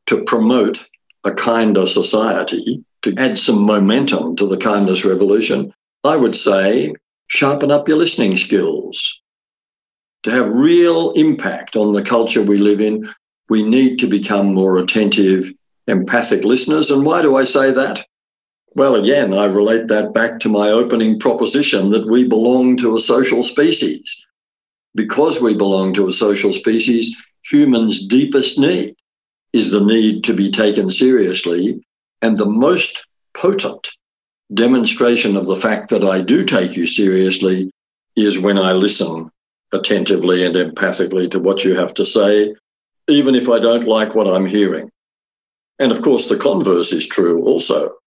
to 0.07 0.25
promote 0.25 0.89
a 1.25 1.33
kinder 1.33 1.87
society, 1.87 2.83
to 3.03 3.15
add 3.19 3.39
some 3.39 3.63
momentum 3.63 4.37
to 4.37 4.47
the 4.47 4.57
kindness 4.57 5.05
revolution, 5.05 5.73
I 6.05 6.17
would 6.17 6.37
say 6.37 6.95
sharpen 7.27 7.71
up 7.71 7.89
your 7.89 7.99
listening 7.99 8.37
skills. 8.37 9.23
To 10.25 10.31
have 10.31 10.49
real 10.49 11.13
impact 11.13 11.77
on 11.77 11.93
the 11.93 12.03
culture 12.03 12.43
we 12.43 12.59
live 12.59 12.81
in, 12.81 13.09
we 13.49 13.63
need 13.63 13.99
to 13.99 14.07
become 14.07 14.55
more 14.55 14.79
attentive, 14.79 15.53
empathic 15.87 16.45
listeners. 16.45 16.91
And 16.91 17.05
why 17.05 17.23
do 17.23 17.37
I 17.37 17.45
say 17.45 17.71
that? 17.71 18.07
Well, 18.75 18.95
again, 18.95 19.35
I 19.35 19.47
relate 19.47 19.89
that 19.89 20.13
back 20.13 20.39
to 20.41 20.49
my 20.49 20.71
opening 20.71 21.19
proposition 21.19 21.89
that 21.89 22.07
we 22.07 22.29
belong 22.29 22.77
to 22.79 22.97
a 22.97 23.01
social 23.01 23.43
species. 23.43 24.27
Because 24.95 25.41
we 25.41 25.55
belong 25.55 25.95
to 25.95 26.09
a 26.09 26.13
social 26.13 26.53
species, 26.53 27.17
humans' 27.43 28.07
deepest 28.07 28.59
need 28.59 28.95
is 29.53 29.71
the 29.71 29.81
need 29.81 30.23
to 30.25 30.35
be 30.35 30.51
taken 30.51 30.91
seriously. 30.91 31.81
And 32.23 32.37
the 32.37 32.47
most 32.47 33.07
potent 33.35 33.89
demonstration 34.55 35.37
of 35.37 35.47
the 35.47 35.57
fact 35.57 35.91
that 35.91 36.05
I 36.05 36.21
do 36.21 36.45
take 36.45 36.77
you 36.77 36.87
seriously 36.87 37.71
is 38.17 38.39
when 38.39 38.59
I 38.59 38.73
listen 38.73 39.31
attentively 39.73 40.45
and 40.45 40.55
empathically 40.55 41.31
to 41.31 41.39
what 41.39 41.65
you 41.65 41.77
have 41.77 41.95
to 41.95 42.05
say, 42.05 42.55
even 43.09 43.35
if 43.35 43.49
I 43.49 43.59
don't 43.59 43.85
like 43.85 44.15
what 44.15 44.29
I'm 44.29 44.47
hearing. 44.47 44.91
And 45.79 45.93
of 45.93 46.03
course, 46.03 46.29
the 46.29 46.37
converse 46.37 46.93
is 46.93 47.07
true 47.07 47.45
also. 47.45 47.98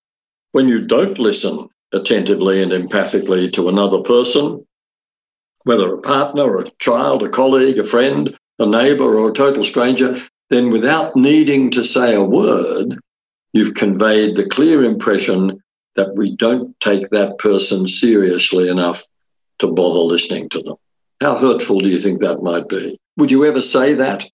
When 0.52 0.68
you 0.68 0.86
don't 0.86 1.18
listen 1.18 1.70
attentively 1.94 2.62
and 2.62 2.72
empathically 2.72 3.52
to 3.54 3.70
another 3.70 4.00
person, 4.00 4.66
whether 5.64 5.94
a 5.94 6.02
partner, 6.02 6.58
a 6.58 6.70
child, 6.80 7.24
a 7.24 7.30
colleague, 7.30 7.78
a 7.78 7.84
friend, 7.84 8.36
a 8.60 8.66
neighbor, 8.66 9.18
or 9.18 9.30
a 9.30 9.34
total 9.34 9.64
stranger, 9.64 10.22
then 10.50 10.70
without 10.70 11.16
needing 11.16 11.72
to 11.72 11.84
say 11.84 12.14
a 12.14 12.24
word, 12.24 13.00
you've 13.54 13.76
conveyed 13.76 14.36
the 14.36 14.46
clear 14.46 14.84
impression 14.84 15.62
that 15.96 16.16
we 16.16 16.36
don't 16.36 16.78
take 16.80 17.10
that 17.10 17.38
person 17.38 17.88
seriously 17.88 18.70
enough 18.70 19.04
to 19.60 19.68
bother 19.68 20.00
listening 20.00 20.50
to 20.50 20.62
them. 20.62 20.76
How 21.22 21.38
hurtful 21.38 21.80
do 21.80 21.90
you 21.90 22.00
think 22.00 22.20
that 22.20 22.42
might 22.42 22.68
be? 22.68 22.98
Would 23.18 23.32
you 23.32 23.46
ever 23.46 23.62
say 23.62 23.94
that 23.94 24.26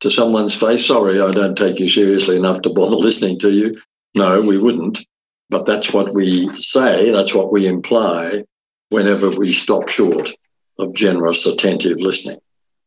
to 0.00 0.10
someone's 0.10 0.54
face? 0.54 0.84
Sorry, 0.86 1.20
I 1.20 1.30
don't 1.30 1.56
take 1.56 1.80
you 1.80 1.88
seriously 1.88 2.36
enough 2.36 2.62
to 2.62 2.70
bother 2.70 2.96
listening 3.06 3.38
to 3.40 3.50
you. 3.50 3.80
No, 4.14 4.40
we 4.42 4.58
wouldn't. 4.58 5.04
But 5.48 5.66
that's 5.66 5.92
what 5.92 6.12
we 6.12 6.48
say, 6.60 7.10
that's 7.10 7.34
what 7.34 7.52
we 7.52 7.66
imply 7.66 8.44
whenever 8.90 9.30
we 9.30 9.52
stop 9.52 9.88
short 9.88 10.30
of 10.78 10.94
generous, 10.94 11.46
attentive 11.46 11.98
listening. 11.98 12.38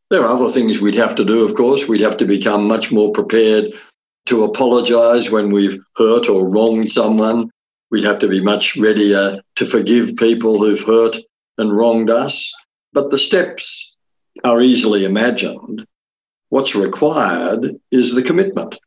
There 0.10 0.24
are 0.24 0.36
other 0.36 0.50
things 0.50 0.80
we'd 0.82 0.96
have 0.96 1.16
to 1.16 1.26
do, 1.26 1.46
of 1.46 1.56
course. 1.56 1.88
We'd 1.88 2.02
have 2.02 2.18
to 2.18 2.26
become 2.26 2.68
much 2.68 2.92
more 2.92 3.12
prepared 3.12 3.74
to 4.26 4.44
apologize 4.44 5.30
when 5.30 5.52
we've 5.52 5.80
hurt 5.96 6.30
or 6.30 6.50
wronged 6.50 6.92
someone. 6.92 7.50
We'd 7.92 8.04
have 8.04 8.20
to 8.20 8.28
be 8.28 8.42
much 8.42 8.76
readier 8.76 9.40
to 9.56 9.66
forgive 9.66 10.18
people 10.18 10.60
who've 10.60 10.84
hurt 10.84 11.18
and 11.58 11.76
wronged 11.76 12.10
us. 12.10 12.52
But 12.94 13.12
the 13.12 13.18
steps 13.18 13.96
are 14.44 14.62
easily 14.62 15.06
imagined. 15.06 15.86
What's 16.50 16.76
required 16.76 17.76
is 17.92 18.16
the 18.16 18.24
commitment. 18.24 18.78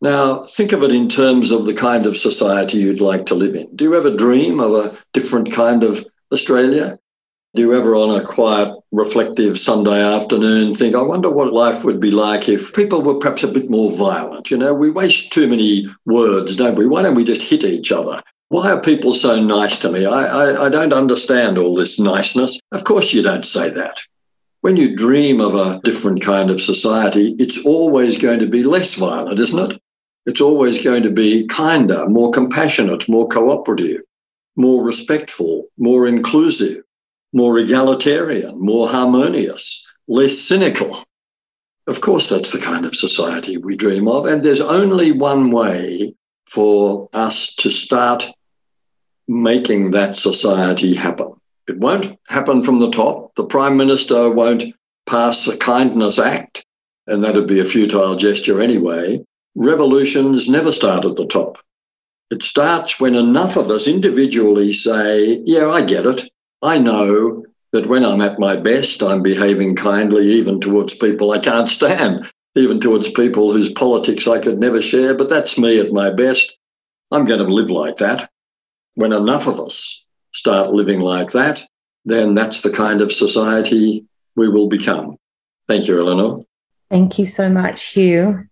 Now, 0.00 0.44
think 0.44 0.72
of 0.72 0.82
it 0.82 0.92
in 0.92 1.08
terms 1.08 1.50
of 1.50 1.64
the 1.64 1.74
kind 1.74 2.06
of 2.06 2.16
society 2.16 2.78
you'd 2.78 3.00
like 3.00 3.26
to 3.26 3.34
live 3.34 3.54
in. 3.54 3.74
Do 3.74 3.84
you 3.84 3.94
ever 3.94 4.14
dream 4.14 4.60
of 4.60 4.72
a 4.72 4.96
different 5.14 5.52
kind 5.52 5.82
of 5.82 6.06
Australia? 6.32 6.98
Do 7.54 7.62
you 7.62 7.74
ever, 7.74 7.96
on 7.96 8.20
a 8.20 8.22
quiet, 8.22 8.76
reflective 8.92 9.58
Sunday 9.58 10.02
afternoon, 10.02 10.74
think, 10.74 10.94
I 10.94 11.00
wonder 11.00 11.30
what 11.30 11.54
life 11.54 11.84
would 11.84 11.98
be 11.98 12.10
like 12.10 12.50
if 12.50 12.74
people 12.74 13.00
were 13.00 13.18
perhaps 13.18 13.42
a 13.42 13.48
bit 13.48 13.70
more 13.70 13.90
violent? 13.90 14.50
You 14.50 14.58
know, 14.58 14.74
we 14.74 14.90
waste 14.90 15.32
too 15.32 15.48
many 15.48 15.88
words, 16.04 16.56
don't 16.56 16.74
we? 16.74 16.86
Why 16.86 17.00
don't 17.00 17.14
we 17.14 17.24
just 17.24 17.40
hit 17.40 17.64
each 17.64 17.90
other? 17.90 18.22
Why 18.50 18.72
are 18.72 18.80
people 18.80 19.14
so 19.14 19.40
nice 19.40 19.78
to 19.78 19.90
me? 19.90 20.04
I, 20.04 20.26
I, 20.26 20.66
I 20.66 20.68
don't 20.68 20.92
understand 20.92 21.56
all 21.56 21.74
this 21.74 21.98
niceness. 21.98 22.60
Of 22.72 22.84
course, 22.84 23.14
you 23.14 23.22
don't 23.22 23.46
say 23.46 23.70
that. 23.70 24.02
When 24.60 24.76
you 24.76 24.94
dream 24.94 25.40
of 25.40 25.54
a 25.54 25.80
different 25.82 26.20
kind 26.20 26.50
of 26.50 26.60
society, 26.60 27.34
it's 27.38 27.64
always 27.64 28.18
going 28.18 28.40
to 28.40 28.46
be 28.46 28.62
less 28.62 28.94
violent, 28.94 29.40
isn't 29.40 29.70
it? 29.70 29.80
It's 30.26 30.40
always 30.40 30.82
going 30.82 31.04
to 31.04 31.10
be 31.10 31.46
kinder, 31.46 32.08
more 32.08 32.30
compassionate, 32.30 33.08
more 33.08 33.28
cooperative, 33.28 34.02
more 34.56 34.84
respectful, 34.84 35.66
more 35.78 36.06
inclusive, 36.06 36.82
more 37.32 37.58
egalitarian, 37.58 38.58
more 38.58 38.88
harmonious, 38.88 39.86
less 40.08 40.36
cynical. 40.36 41.04
Of 41.86 42.00
course, 42.00 42.28
that's 42.28 42.50
the 42.50 42.58
kind 42.58 42.84
of 42.84 42.96
society 42.96 43.56
we 43.56 43.76
dream 43.76 44.08
of. 44.08 44.26
And 44.26 44.42
there's 44.42 44.60
only 44.60 45.12
one 45.12 45.52
way 45.52 46.14
for 46.46 47.08
us 47.12 47.54
to 47.56 47.70
start 47.70 48.26
making 49.28 49.92
that 49.92 50.16
society 50.16 50.94
happen. 50.94 51.32
It 51.68 51.78
won't 51.78 52.18
happen 52.26 52.62
from 52.62 52.78
the 52.78 52.90
top. 52.90 53.34
The 53.34 53.44
Prime 53.44 53.76
Minister 53.76 54.30
won't 54.30 54.64
pass 55.06 55.46
a 55.46 55.56
kindness 55.56 56.18
act, 56.18 56.64
and 57.06 57.22
that'd 57.22 57.46
be 57.46 57.60
a 57.60 57.64
futile 57.64 58.16
gesture 58.16 58.60
anyway. 58.60 59.24
Revolutions 59.56 60.48
never 60.48 60.70
start 60.70 61.04
at 61.04 61.16
the 61.16 61.26
top. 61.26 61.58
It 62.30 62.42
starts 62.42 63.00
when 63.00 63.14
enough 63.14 63.56
of 63.56 63.70
us 63.70 63.88
individually 63.88 64.72
say, 64.72 65.42
Yeah, 65.44 65.70
I 65.70 65.82
get 65.82 66.06
it. 66.06 66.30
I 66.62 66.78
know 66.78 67.44
that 67.72 67.88
when 67.88 68.04
I'm 68.04 68.20
at 68.20 68.38
my 68.38 68.56
best, 68.56 69.02
I'm 69.02 69.22
behaving 69.22 69.74
kindly 69.74 70.26
even 70.26 70.60
towards 70.60 70.94
people 70.94 71.32
I 71.32 71.40
can't 71.40 71.68
stand 71.68 72.30
even 72.56 72.80
towards 72.80 73.10
people 73.10 73.52
whose 73.52 73.72
politics 73.72 74.26
I 74.26 74.38
could 74.38 74.58
never 74.58 74.80
share, 74.80 75.14
but 75.14 75.28
that's 75.28 75.58
me 75.58 75.78
at 75.78 75.92
my 75.92 76.10
best. 76.10 76.56
I'm 77.12 77.26
going 77.26 77.44
to 77.44 77.52
live 77.52 77.70
like 77.70 77.98
that. 77.98 78.30
When 78.94 79.12
enough 79.12 79.46
of 79.46 79.60
us 79.60 80.06
start 80.32 80.72
living 80.72 81.00
like 81.00 81.30
that, 81.32 81.62
then 82.06 82.34
that's 82.34 82.62
the 82.62 82.70
kind 82.70 83.02
of 83.02 83.12
society 83.12 84.06
we 84.36 84.48
will 84.48 84.68
become. 84.68 85.16
Thank 85.68 85.86
you, 85.86 86.00
Eleanor. 86.00 86.44
Thank 86.90 87.18
you 87.18 87.26
so 87.26 87.48
much, 87.48 87.84
Hugh. 87.88 88.48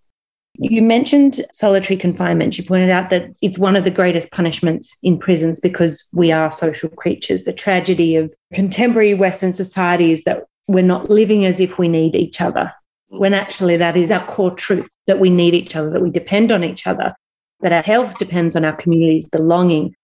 You 0.57 0.83
mentioned 0.83 1.41
solitary 1.53 1.97
confinement. 1.97 2.57
You 2.57 2.65
pointed 2.65 2.91
out 2.91 3.11
that 3.11 3.37
it's 3.43 3.59
one 3.59 3.75
of 3.75 3.85
the 3.85 3.91
greatest 3.91 4.31
punishments 4.31 4.97
in 5.03 5.19
prisons 5.19 5.61
because 5.61 6.07
we 6.13 6.31
are 6.31 6.53
social 6.53 6.89
creatures. 6.91 7.45
The 7.45 7.53
tragedy 7.53 8.15
of 8.15 8.33
contemporary 8.53 9.15
Western 9.15 9.53
society 9.53 10.13
is 10.13 10.25
that 10.25 10.45
we're 10.69 10.85
not 10.85 11.11
living 11.11 11.45
as 11.45 11.61
if 11.61 11.79
we 11.79 11.89
need 11.89 12.15
each 12.15 12.41
other 12.41 12.73
when 13.19 13.35
actually 13.35 13.77
that 13.77 13.97
is 13.97 14.11
our 14.11 14.25
core 14.27 14.55
truth 14.55 14.95
that 15.07 15.21
we 15.21 15.31
need 15.31 15.55
each 15.55 15.77
other, 15.77 15.91
that 15.91 16.03
we 16.03 16.11
depend 16.11 16.51
on 16.51 16.65
each 16.65 16.87
other, 16.87 17.15
that 17.61 17.73
our 17.73 17.83
health 17.83 18.19
depends 18.19 18.57
on 18.57 18.65
our 18.65 18.75
community's 18.77 19.29
belonging. 19.29 19.95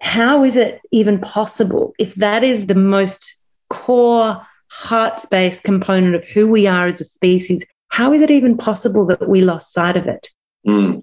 How 0.00 0.44
is 0.44 0.56
it 0.56 0.80
even 0.90 1.18
possible 1.18 1.94
if 1.98 2.14
that 2.16 2.44
is 2.44 2.66
the 2.66 2.74
most 2.74 3.36
core 3.70 4.46
heart 4.68 5.20
space 5.20 5.60
component 5.60 6.14
of 6.14 6.24
who 6.24 6.46
we 6.46 6.66
are 6.66 6.86
as 6.86 7.00
a 7.00 7.04
species? 7.04 7.64
How 7.92 8.14
is 8.14 8.22
it 8.22 8.30
even 8.30 8.56
possible 8.56 9.04
that 9.04 9.28
we 9.28 9.42
lost 9.42 9.74
sight 9.74 9.98
of 9.98 10.06
it? 10.06 10.30
Mm. 10.66 11.02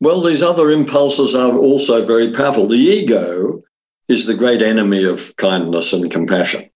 Well, 0.00 0.22
these 0.22 0.40
other 0.40 0.70
impulses 0.70 1.34
are 1.34 1.58
also 1.58 2.06
very 2.06 2.32
powerful. 2.32 2.66
The 2.66 2.78
ego 2.78 3.62
is 4.08 4.24
the 4.24 4.32
great 4.34 4.62
enemy 4.62 5.04
of 5.04 5.36
kindness 5.36 5.92
and 5.92 6.10
compassion. 6.10 6.70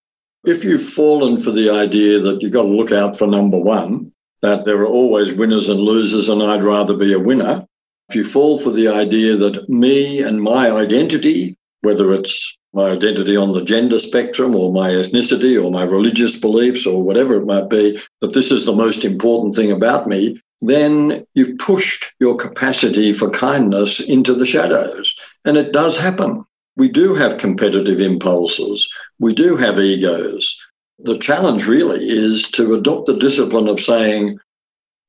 If 0.45 0.63
you've 0.63 0.87
fallen 0.87 1.41
for 1.41 1.53
the 1.53 1.71
idea 1.71 2.19
that 2.19 2.43
you've 2.43 2.53
got 2.53 2.65
to 2.65 2.69
look 2.69 2.93
out 2.93 3.17
for 3.17 3.27
number 3.27 3.59
one, 3.59 4.13
that 4.43 4.67
there 4.67 4.83
are 4.83 4.87
always 4.87 5.33
winners 5.33 5.71
and 5.71 5.81
losers, 5.81 6.29
and 6.29 6.43
I'd 6.43 6.63
rather 6.63 6.95
be 6.95 7.15
a 7.15 7.19
winner. 7.19 7.67
If 8.11 8.15
you 8.15 8.25
fall 8.25 8.59
for 8.59 8.71
the 8.71 8.89
idea 8.89 9.37
that 9.37 9.71
me 9.71 10.21
and 10.21 10.43
my 10.43 10.71
identity, 10.71 11.57
whether 11.81 12.13
it's 12.13 12.59
my 12.77 12.91
identity 12.91 13.37
on 13.37 13.53
the 13.53 13.65
gender 13.65 13.99
spectrum 13.99 14.55
or 14.55 14.71
my 14.71 14.91
ethnicity 14.91 15.61
or 15.61 15.71
my 15.71 15.83
religious 15.83 16.39
beliefs 16.39 16.87
or 16.87 17.03
whatever 17.03 17.35
it 17.35 17.47
might 17.47 17.71
be, 17.71 17.99
that 18.21 18.35
this 18.35 18.53
is 18.53 18.67
the 18.67 18.75
most 18.75 19.05
important 19.05 19.57
thing 19.57 19.73
about 19.73 20.07
me, 20.07 20.41
then 20.61 21.27
you've 21.35 21.59
pushed 21.59 22.13
your 22.21 22.37
capacity 22.37 23.13
for 23.13 23.31
kindness 23.31 23.99
into 24.01 24.35
the 24.35 24.47
shadows. 24.47 25.15
And 25.47 25.57
it 25.57 25.73
does 25.73 25.97
happen. 25.97 26.45
We 26.77 26.89
do 26.89 27.15
have 27.15 27.39
competitive 27.39 28.01
impulses. 28.01 28.87
We 29.19 29.35
do 29.35 29.57
have 29.57 29.79
egos. 29.79 30.57
The 30.99 31.19
challenge 31.19 31.67
really 31.67 32.07
is 32.07 32.51
to 32.53 32.75
adopt 32.75 33.07
the 33.07 33.17
discipline 33.17 33.69
of 33.69 33.81
saying, 33.81 34.39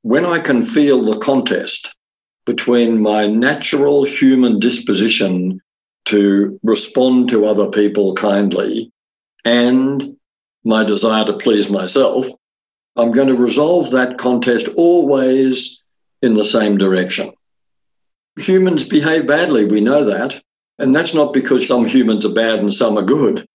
when 0.04 0.26
I 0.26 0.40
can 0.40 0.64
feel 0.64 1.02
the 1.02 1.20
contest 1.20 1.94
between 2.46 3.02
my 3.02 3.28
natural 3.28 4.06
human 4.06 4.58
disposition 4.60 5.60
to 6.08 6.60
respond 6.64 7.30
to 7.30 7.46
other 7.46 7.70
people 7.70 8.14
kindly 8.16 8.92
and 9.46 10.16
my 10.64 10.84
desire 10.84 11.26
to 11.26 11.34
please 11.34 11.70
myself, 11.70 12.28
I'm 12.98 13.12
going 13.12 13.28
to 13.28 13.36
resolve 13.36 13.92
that 13.92 14.18
contest 14.18 14.68
always 14.76 15.84
in 16.22 16.34
the 16.34 16.46
same 16.46 16.78
direction. 16.78 17.32
Humans 18.38 18.88
behave 18.88 19.28
badly, 19.28 19.66
we 19.66 19.82
know 19.82 20.04
that. 20.04 20.42
And 20.80 20.94
that's 20.94 21.14
not 21.14 21.34
because 21.34 21.68
some 21.68 21.86
humans 21.86 22.26
are 22.26 22.34
bad 22.34 22.60
and 22.60 22.74
some 22.74 22.98
are 22.98 23.04
good. 23.04 23.48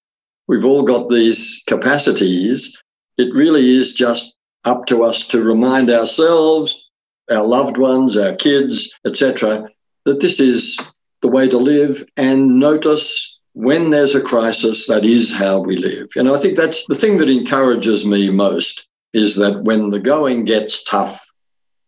We've 0.48 0.64
all 0.64 0.82
got 0.82 1.08
these 1.08 1.62
capacities. 1.66 2.82
It 3.18 3.34
really 3.34 3.76
is 3.76 3.92
just 3.94 4.36
up 4.64 4.86
to 4.86 5.04
us 5.04 5.26
to 5.28 5.42
remind 5.42 5.90
ourselves, 5.90 6.90
our 7.30 7.44
loved 7.44 7.78
ones, 7.78 8.16
our 8.16 8.34
kids, 8.34 8.92
etc., 9.06 9.68
that 10.04 10.20
this 10.20 10.40
is 10.40 10.78
the 11.22 11.28
way 11.28 11.48
to 11.48 11.58
live 11.58 12.04
and 12.16 12.58
notice 12.58 13.40
when 13.54 13.90
there's 13.90 14.14
a 14.14 14.20
crisis, 14.20 14.86
that 14.86 15.04
is 15.04 15.34
how 15.34 15.58
we 15.58 15.76
live. 15.76 16.08
And 16.16 16.28
I 16.28 16.38
think 16.38 16.56
that's 16.56 16.86
the 16.86 16.94
thing 16.94 17.18
that 17.18 17.28
encourages 17.28 18.06
me 18.06 18.30
most 18.30 18.88
is 19.12 19.36
that 19.36 19.62
when 19.62 19.90
the 19.90 20.00
going 20.00 20.44
gets 20.44 20.82
tough, 20.84 21.30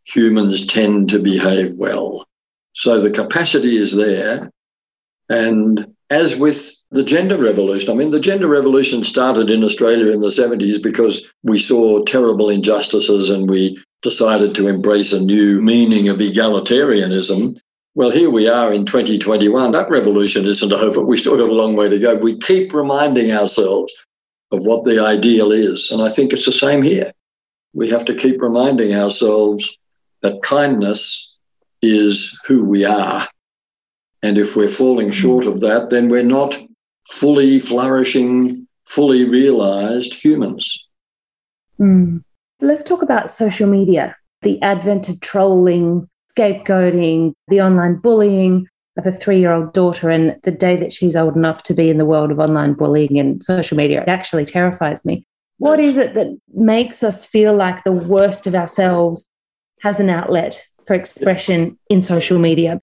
humans 0.04 0.66
tend 0.66 1.08
to 1.10 1.18
behave 1.18 1.72
well. 1.74 2.26
So 2.74 3.00
the 3.00 3.10
capacity 3.10 3.76
is 3.76 3.96
there. 3.96 4.50
And 5.30 5.94
as 6.10 6.36
with 6.36 6.84
the 6.94 7.02
gender 7.02 7.36
revolution. 7.36 7.90
I 7.90 7.94
mean, 7.94 8.10
the 8.10 8.20
gender 8.20 8.46
revolution 8.46 9.02
started 9.02 9.50
in 9.50 9.64
Australia 9.64 10.12
in 10.12 10.20
the 10.20 10.28
70s 10.28 10.80
because 10.80 11.32
we 11.42 11.58
saw 11.58 12.04
terrible 12.04 12.50
injustices 12.50 13.30
and 13.30 13.50
we 13.50 13.82
decided 14.02 14.54
to 14.54 14.68
embrace 14.68 15.12
a 15.12 15.20
new 15.20 15.60
meaning 15.60 16.08
of 16.08 16.18
egalitarianism. 16.18 17.58
Well, 17.96 18.11
here 18.11 18.30
we 18.30 18.48
are 18.48 18.72
in 18.72 18.87
2021. 18.87 19.72
That 19.72 19.90
revolution 19.90 20.46
isn't 20.46 20.72
over. 20.72 21.02
We've 21.02 21.18
still 21.18 21.37
got 21.37 21.48
a 21.48 21.52
long 21.52 21.76
way 21.76 21.88
to 21.88 21.98
go. 21.98 22.16
We 22.16 22.38
keep 22.38 22.74
reminding 22.74 23.30
ourselves 23.30 23.92
of 24.50 24.66
what 24.66 24.85
the 24.85 25.04
ideal 25.04 25.52
is. 25.52 25.90
And 25.90 26.02
I 26.02 26.09
think 26.09 26.33
it's 26.33 26.46
the 26.46 26.52
same 26.52 26.83
here. 26.83 27.12
We 27.72 27.88
have 27.90 28.04
to 28.07 28.14
keep 28.14 28.42
reminding 28.42 28.94
ourselves 28.94 29.78
that 30.22 30.42
kindness 30.42 31.37
is 31.83 32.38
who 32.46 32.64
we 32.64 32.85
are 32.85 33.28
And 34.22 34.38
if 34.38 34.57
we're 34.57 34.68
falling 34.68 35.11
short 35.11 35.46
of 35.46 35.61
that, 35.61 35.90
then 35.90 36.09
we're 36.09 36.22
not 36.22 36.57
fully 37.11 37.61
flourishing, 37.61 38.66
fully 38.87 39.28
realized 39.28 40.14
humans. 40.14 40.88
Mm. 41.78 42.24
Let's 42.59 42.83
talk 42.83 43.02
about 43.02 43.30
social 43.30 43.68
media, 43.68 44.16
the 44.40 44.61
advent 44.62 45.11
of 45.11 45.20
trolling, 45.20 46.09
scapegoating, 46.36 47.32
the 47.48 47.60
online 47.60 47.96
bullying. 47.96 48.66
Have 48.96 49.06
a 49.08 49.12
three 49.12 49.40
year 49.40 49.52
old 49.52 49.72
daughter, 49.72 50.08
and 50.08 50.36
the 50.44 50.52
day 50.52 50.76
that 50.76 50.92
she's 50.92 51.16
old 51.16 51.34
enough 51.34 51.64
to 51.64 51.74
be 51.74 51.90
in 51.90 51.98
the 51.98 52.04
world 52.04 52.30
of 52.30 52.38
online 52.38 52.74
bullying 52.74 53.18
and 53.18 53.42
social 53.42 53.76
media, 53.76 54.02
it 54.02 54.08
actually 54.08 54.44
terrifies 54.44 55.04
me. 55.04 55.26
What 55.58 55.80
is 55.80 55.98
it 55.98 56.14
that 56.14 56.28
makes 56.52 57.02
us 57.02 57.24
feel 57.24 57.54
like 57.56 57.82
the 57.82 57.90
worst 57.90 58.46
of 58.46 58.54
ourselves 58.54 59.28
has 59.80 59.98
an 59.98 60.10
outlet 60.10 60.64
for 60.86 60.94
expression 60.94 61.76
in 61.90 62.02
social 62.02 62.38
media? 62.38 62.80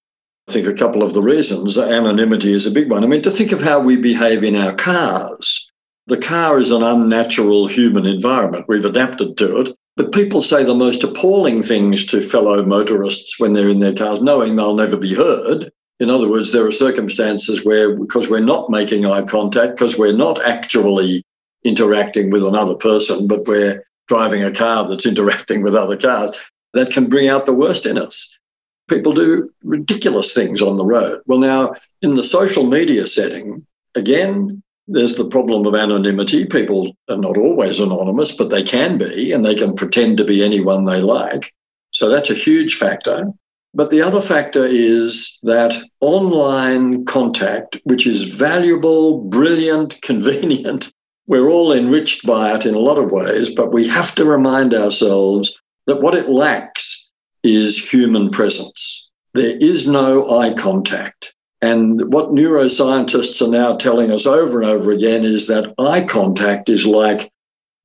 I 0.50 0.52
think 0.52 0.68
a 0.68 0.74
couple 0.74 1.04
of 1.04 1.14
the 1.14 1.22
reasons. 1.22 1.78
Anonymity 1.78 2.52
is 2.52 2.66
a 2.66 2.72
big 2.72 2.90
one. 2.90 3.04
I 3.04 3.08
mean, 3.08 3.22
to 3.22 3.32
think 3.32 3.52
of 3.54 3.62
how 3.62 3.80
we 3.80 3.96
behave 3.96 4.44
in 4.44 4.56
our 4.56 4.74
cars. 4.74 5.72
The 6.08 6.18
car 6.18 6.60
is 6.60 6.72
an 6.72 6.84
unnatural 6.84 7.68
human 7.68 8.06
environment. 8.06 8.66
We've 8.68 8.84
adapted 8.84 9.38
to 9.38 9.62
it. 9.62 9.70
But 9.98 10.14
people 10.14 10.42
say 10.42 10.64
the 10.64 10.74
most 10.74 11.04
appalling 11.04 11.64
things 11.64 12.06
to 12.08 12.22
fellow 12.22 12.64
motorists 12.64 13.40
when 13.40 13.54
they're 13.54 13.70
in 13.70 13.80
their 13.80 13.94
cars, 13.94 14.22
knowing 14.22 14.56
they'll 14.56 14.76
never 14.76 14.98
be 14.98 15.14
heard. 15.14 15.72
In 16.00 16.10
other 16.10 16.28
words, 16.28 16.52
there 16.52 16.66
are 16.66 16.72
circumstances 16.72 17.66
where, 17.66 17.96
because 17.96 18.30
we're 18.30 18.40
not 18.40 18.70
making 18.70 19.06
eye 19.06 19.22
contact, 19.24 19.76
because 19.76 19.98
we're 19.98 20.16
not 20.16 20.44
actually 20.44 21.24
interacting 21.64 22.32
with 22.32 22.44
another 22.44 22.74
person, 22.74 23.28
but 23.28 23.46
we're 23.46 23.86
driving 24.08 24.44
a 24.44 24.52
car 24.52 24.88
that's 24.88 25.06
interacting 25.12 25.62
with 25.62 25.76
other 25.76 25.98
cars, 25.98 26.32
that 26.74 26.92
can 26.92 27.08
bring 27.08 27.28
out 27.28 27.46
the 27.46 27.54
worst 27.54 27.86
in 27.86 27.98
us. 27.98 28.40
People 28.88 29.14
do 29.14 29.50
ridiculous 29.64 30.34
things 30.34 30.62
on 30.62 30.78
the 30.78 30.86
road. 30.86 31.22
Well, 31.26 31.40
now, 31.40 31.76
in 32.02 32.16
the 32.16 32.24
social 32.24 32.66
media 32.66 33.08
setting, 33.08 33.66
again, 33.96 34.64
there's 34.92 35.16
the 35.16 35.28
problem 35.28 35.66
of 35.66 35.76
anonymity. 35.76 36.46
People 36.46 36.96
are 37.10 37.18
not 37.18 37.38
always 37.38 37.80
anonymous, 37.80 38.36
but 38.36 38.50
they 38.50 38.64
can 38.64 38.98
be, 38.98 39.32
and 39.32 39.46
they 39.46 39.56
can 39.56 39.74
pretend 39.74 40.18
to 40.18 40.26
be 40.26 40.44
anyone 40.44 40.86
they 40.86 41.02
like. 41.02 41.54
So 41.92 42.10
that's 42.10 42.30
a 42.30 42.36
huge 42.36 42.76
factor. 42.76 43.32
But 43.74 43.90
the 43.90 44.02
other 44.02 44.22
factor 44.22 44.66
is 44.66 45.40
that 45.44 45.76
online 46.02 47.06
contact, 47.06 47.78
which 47.86 48.06
is 48.06 48.24
valuable, 48.24 49.24
brilliant, 49.30 50.02
convenient, 50.02 50.92
we're 51.28 51.50
all 51.50 51.72
enriched 51.72 52.26
by 52.26 52.54
it 52.54 52.66
in 52.66 52.76
a 52.76 52.80
lot 52.80 52.98
of 52.98 53.12
ways, 53.12 53.50
but 53.50 53.72
we 53.72 53.88
have 53.88 54.14
to 54.16 54.26
remind 54.26 54.74
ourselves 54.74 55.58
that 55.86 56.02
what 56.02 56.16
it 56.16 56.28
lacks 56.28 57.10
is 57.44 57.92
human 57.92 58.30
presence. 58.30 59.10
There 59.34 59.58
is 59.58 59.88
no 59.88 60.40
eye 60.40 60.54
contact. 60.54 61.34
And 61.62 62.12
what 62.12 62.32
neuroscientists 62.32 63.46
are 63.46 63.52
now 63.52 63.76
telling 63.76 64.12
us 64.12 64.26
over 64.26 64.62
and 64.62 64.70
over 64.70 64.92
again 64.92 65.24
is 65.24 65.48
that 65.48 65.74
eye 65.78 66.04
contact 66.04 66.70
is 66.70 66.86
like 66.86 67.32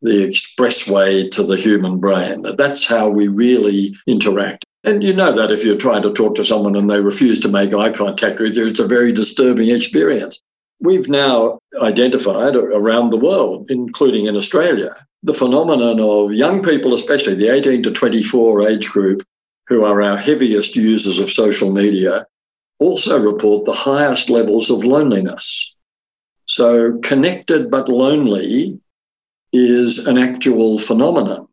the 0.01 0.27
expressway 0.27 1.31
to 1.33 1.43
the 1.43 1.57
human 1.57 1.99
brain. 1.99 2.45
That's 2.57 2.87
how 2.87 3.09
we 3.09 3.29
really 3.29 3.95
interact. 4.07 4.65
And 4.85 5.03
you 5.03 5.13
know 5.13 5.33
that 5.33 5.51
if 5.51 5.65
you're 5.65 5.77
trying 5.77 6.03
to 6.03 6.13
talk 6.13 6.37
to 6.37 6.45
someone 6.45 6.77
and 6.77 6.89
they 6.89 7.01
refuse 7.01 7.41
to 7.41 7.49
make 7.49 7.75
eye 7.75 7.91
contact 7.91 8.39
with 8.39 8.57
you, 8.57 8.67
it's 8.67 8.79
a 8.79 8.87
very 8.87 9.13
disturbing 9.13 9.71
experience. 9.71 10.41
We've 10.81 11.09
now 11.09 11.59
identified 11.81 12.55
around 12.55 13.11
the 13.11 13.17
world, 13.17 13.71
including 13.71 14.27
in 14.27 14.37
Australia, 14.37 14.95
the 15.23 15.35
phenomenon 15.35 15.99
of 16.01 16.33
young 16.33 16.63
people, 16.63 16.95
especially 16.95 17.35
the 17.35 17.49
18 17.49 17.83
to 17.83 17.91
24 17.91 18.69
age 18.69 18.89
group, 18.89 19.27
who 19.67 19.85
are 19.85 20.01
our 20.03 20.17
heaviest 20.17 20.77
users 20.77 21.19
of 21.19 21.31
social 21.31 21.73
media, 21.73 22.27
also 22.79 23.19
report 23.19 23.65
the 23.65 23.73
highest 23.73 24.31
levels 24.31 24.71
of 24.71 24.85
loneliness. 24.85 25.75
So, 26.47 26.99
connected 27.03 27.71
but 27.71 27.89
lonely 27.89 28.79
is 29.53 30.07
an 30.07 30.19
actual 30.19 30.79
phenomenon. 30.79 31.49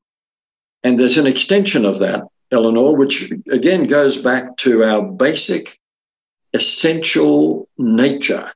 And 0.83 0.99
there's 0.99 1.17
an 1.17 1.27
extension 1.27 1.85
of 1.85 1.99
that, 1.99 2.23
Eleanor, 2.51 2.95
which 2.95 3.31
again 3.49 3.87
goes 3.87 4.21
back 4.21 4.57
to 4.57 4.83
our 4.83 5.01
basic, 5.01 5.79
essential 6.53 7.67
nature 7.77 8.51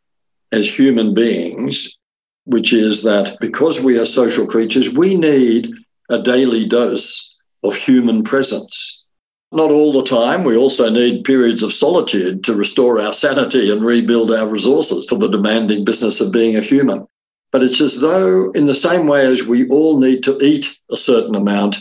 as 0.51 0.67
human 0.67 1.13
beings, 1.13 1.97
which 2.45 2.73
is 2.73 3.03
that 3.03 3.38
because 3.39 3.82
we 3.82 3.97
are 3.97 4.06
social 4.06 4.45
creatures, 4.45 4.93
we 4.93 5.15
need 5.15 5.71
a 6.10 6.21
daily 6.21 6.67
dose 6.67 7.38
of 7.63 7.75
human 7.75 8.23
presence. 8.23 9.06
Not 9.51 9.71
all 9.71 9.93
the 9.93 10.03
time. 10.03 10.43
We 10.43 10.57
also 10.57 10.89
need 10.89 11.23
periods 11.23 11.63
of 11.63 11.73
solitude 11.73 12.43
to 12.43 12.55
restore 12.55 12.99
our 12.99 13.13
sanity 13.13 13.71
and 13.71 13.83
rebuild 13.83 14.31
our 14.31 14.47
resources 14.47 15.05
for 15.05 15.15
the 15.15 15.29
demanding 15.29 15.86
business 15.86 16.19
of 16.19 16.33
being 16.33 16.57
a 16.57 16.62
human. 16.62 17.07
But 17.51 17.63
it's 17.63 17.79
as 17.79 18.01
though, 18.01 18.51
in 18.51 18.65
the 18.65 18.75
same 18.75 19.07
way 19.07 19.25
as 19.25 19.47
we 19.47 19.67
all 19.69 19.99
need 19.99 20.21
to 20.23 20.38
eat 20.43 20.77
a 20.91 20.97
certain 20.97 21.33
amount, 21.33 21.77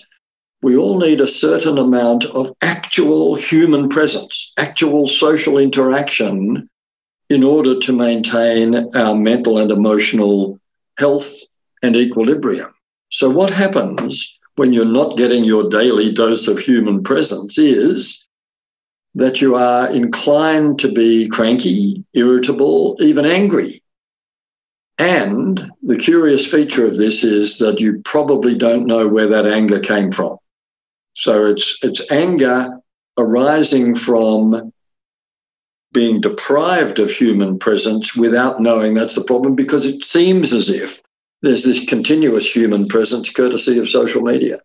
we 0.63 0.77
all 0.77 0.99
need 0.99 1.21
a 1.21 1.27
certain 1.27 1.77
amount 1.77 2.25
of 2.27 2.53
actual 2.63 3.35
human 3.35 3.89
presence, 3.89 4.53
actual 4.57 5.09
social 5.09 5.59
interaction 5.59 6.69
in 7.29 7.43
order 7.43 7.79
to 7.81 7.93
maintain 7.93 8.89
our 8.95 9.17
mental 9.17 9.59
and 9.59 9.73
emotional 9.73 10.61
health 10.99 11.35
and 11.83 11.97
equilibrium. 11.97 12.73
So, 13.11 13.29
what 13.29 13.51
happens 13.51 14.39
when 14.57 14.73
you're 14.73 14.85
not 14.85 15.17
getting 15.17 15.45
your 15.45 15.69
daily 15.69 16.13
dose 16.13 16.49
of 16.49 16.59
human 16.59 17.03
presence 17.03 17.59
is 17.59 18.27
that 19.15 19.41
you 19.41 19.55
are 19.55 19.89
inclined 19.89 20.79
to 20.79 20.93
be 20.93 21.29
cranky, 21.29 22.05
irritable, 22.15 22.97
even 23.01 23.25
angry. 23.25 23.83
And 24.99 25.71
the 25.83 25.97
curious 25.97 26.47
feature 26.47 26.87
of 26.87 26.97
this 26.97 27.23
is 27.23 27.59
that 27.59 27.81
you 27.81 28.01
probably 28.05 28.55
don't 28.55 28.87
know 28.87 29.07
where 29.09 29.29
that 29.29 29.47
anger 29.47 29.79
came 29.79 30.11
from. 30.11 30.39
So 31.15 31.47
it's, 31.47 31.79
it's 31.83 32.11
anger 32.11 32.79
arising 33.19 33.95
from 33.95 34.73
being 35.93 36.21
deprived 36.21 36.99
of 36.99 37.11
human 37.11 37.59
presence 37.59 38.15
without 38.17 38.61
knowing 38.61 38.95
that's 38.95 39.15
the 39.15 39.25
problem 39.25 39.55
because 39.55 39.87
it 39.87 40.05
seems 40.05 40.53
as 40.53 40.69
if 40.69 41.03
there's 41.43 41.65
this 41.65 41.85
continuous 41.85 42.55
human 42.55 42.89
presence 42.89 43.31
courtesy 43.31 43.79
of 43.79 43.89
social 43.89 44.23
media. 44.23 44.61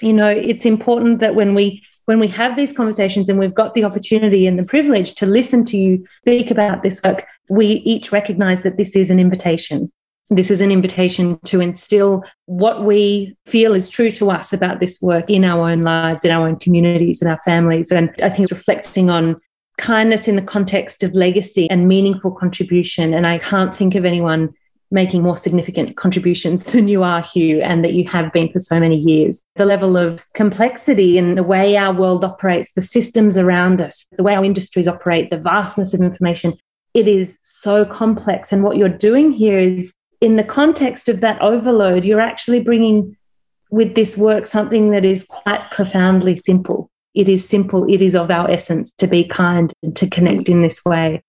You 0.00 0.12
know, 0.12 0.28
it's 0.28 0.66
important 0.66 1.20
that 1.20 1.34
when 1.34 1.54
we 1.54 1.82
when 2.06 2.18
we 2.18 2.28
have 2.28 2.56
these 2.56 2.72
conversations 2.72 3.28
and 3.28 3.38
we've 3.38 3.54
got 3.54 3.74
the 3.74 3.84
opportunity 3.84 4.46
and 4.46 4.58
the 4.58 4.64
privilege 4.64 5.14
to 5.14 5.26
listen 5.26 5.64
to 5.66 5.76
you 5.76 6.04
speak 6.18 6.50
about 6.50 6.82
this 6.82 7.00
work, 7.04 7.24
we 7.48 7.66
each 7.84 8.10
recognize 8.10 8.62
that 8.64 8.76
this 8.76 8.96
is 8.96 9.10
an 9.10 9.20
invitation. 9.20 9.90
This 10.28 10.50
is 10.50 10.60
an 10.60 10.72
invitation 10.72 11.38
to 11.44 11.60
instill 11.60 12.24
what 12.46 12.84
we 12.84 13.36
feel 13.46 13.74
is 13.74 13.88
true 13.88 14.10
to 14.12 14.30
us 14.30 14.52
about 14.52 14.80
this 14.80 14.98
work 15.00 15.30
in 15.30 15.44
our 15.44 15.70
own 15.70 15.82
lives, 15.82 16.24
in 16.24 16.32
our 16.32 16.48
own 16.48 16.56
communities, 16.56 17.22
in 17.22 17.28
our 17.28 17.40
families. 17.44 17.92
And 17.92 18.10
I 18.22 18.30
think 18.30 18.50
reflecting 18.50 19.08
on 19.08 19.40
kindness 19.78 20.26
in 20.26 20.36
the 20.36 20.42
context 20.42 21.02
of 21.02 21.14
legacy 21.14 21.68
and 21.70 21.86
meaningful 21.86 22.32
contribution. 22.32 23.14
And 23.14 23.26
I 23.26 23.38
can't 23.38 23.76
think 23.76 23.94
of 23.94 24.04
anyone 24.04 24.54
making 24.92 25.22
more 25.22 25.36
significant 25.36 25.96
contributions 25.96 26.64
than 26.72 26.86
you 26.86 27.02
are, 27.02 27.22
Hugh, 27.22 27.60
and 27.62 27.84
that 27.84 27.94
you 27.94 28.06
have 28.08 28.32
been 28.32 28.52
for 28.52 28.58
so 28.58 28.78
many 28.78 28.96
years. 28.96 29.42
The 29.56 29.64
level 29.64 29.96
of 29.96 30.24
complexity 30.34 31.18
in 31.18 31.34
the 31.34 31.42
way 31.42 31.76
our 31.76 31.92
world 31.92 32.24
operates, 32.24 32.72
the 32.72 32.82
systems 32.82 33.36
around 33.36 33.80
us, 33.80 34.06
the 34.12 34.22
way 34.22 34.34
our 34.34 34.44
industries 34.44 34.86
operate, 34.86 35.30
the 35.30 35.38
vastness 35.38 35.94
of 35.94 36.00
information, 36.00 36.56
it 36.94 37.08
is 37.08 37.38
so 37.42 37.84
complex. 37.84 38.52
And 38.52 38.62
what 38.62 38.76
you're 38.76 38.88
doing 38.88 39.32
here 39.32 39.58
is, 39.58 39.94
in 40.20 40.36
the 40.36 40.44
context 40.44 41.08
of 41.08 41.20
that 41.20 41.40
overload, 41.40 42.04
you're 42.04 42.20
actually 42.20 42.60
bringing 42.60 43.16
with 43.70 43.94
this 43.94 44.16
work 44.16 44.46
something 44.46 44.90
that 44.90 45.04
is 45.04 45.24
quite 45.24 45.70
profoundly 45.70 46.36
simple. 46.36 46.90
It 47.14 47.28
is 47.28 47.46
simple, 47.48 47.92
it 47.92 48.00
is 48.00 48.14
of 48.14 48.30
our 48.30 48.50
essence 48.50 48.92
to 48.98 49.06
be 49.06 49.24
kind 49.24 49.72
and 49.82 49.96
to 49.96 50.08
connect 50.08 50.48
in 50.48 50.62
this 50.62 50.84
way. 50.84 51.22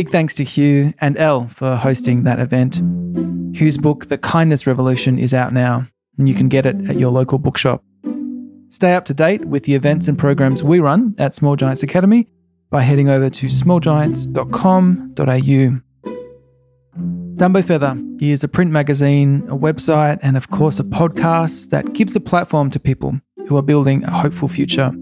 Big 0.00 0.08
thanks 0.08 0.34
to 0.34 0.44
Hugh 0.44 0.94
and 1.02 1.18
Elle 1.18 1.46
for 1.48 1.76
hosting 1.76 2.22
that 2.22 2.40
event. 2.40 2.80
Hugh's 3.54 3.76
book, 3.76 4.06
The 4.06 4.16
Kindness 4.16 4.66
Revolution, 4.66 5.18
is 5.18 5.34
out 5.34 5.52
now, 5.52 5.86
and 6.16 6.26
you 6.26 6.34
can 6.34 6.48
get 6.48 6.64
it 6.64 6.88
at 6.88 6.98
your 6.98 7.10
local 7.10 7.38
bookshop. 7.38 7.84
Stay 8.70 8.94
up 8.94 9.04
to 9.04 9.12
date 9.12 9.44
with 9.44 9.64
the 9.64 9.74
events 9.74 10.08
and 10.08 10.18
programs 10.18 10.64
we 10.64 10.80
run 10.80 11.14
at 11.18 11.34
Small 11.34 11.54
Giants 11.54 11.82
Academy 11.82 12.26
by 12.70 12.80
heading 12.80 13.10
over 13.10 13.28
to 13.28 13.48
smallgiants.com.au. 13.48 15.80
Dumbo 17.36 17.62
Feather 17.62 18.02
is 18.20 18.42
a 18.42 18.48
print 18.48 18.70
magazine, 18.70 19.46
a 19.50 19.54
website, 19.54 20.18
and 20.22 20.38
of 20.38 20.48
course 20.48 20.80
a 20.80 20.84
podcast 20.84 21.68
that 21.68 21.92
gives 21.92 22.16
a 22.16 22.20
platform 22.20 22.70
to 22.70 22.80
people 22.80 23.20
who 23.48 23.58
are 23.58 23.62
building 23.62 24.02
a 24.04 24.10
hopeful 24.10 24.48
future. 24.48 24.92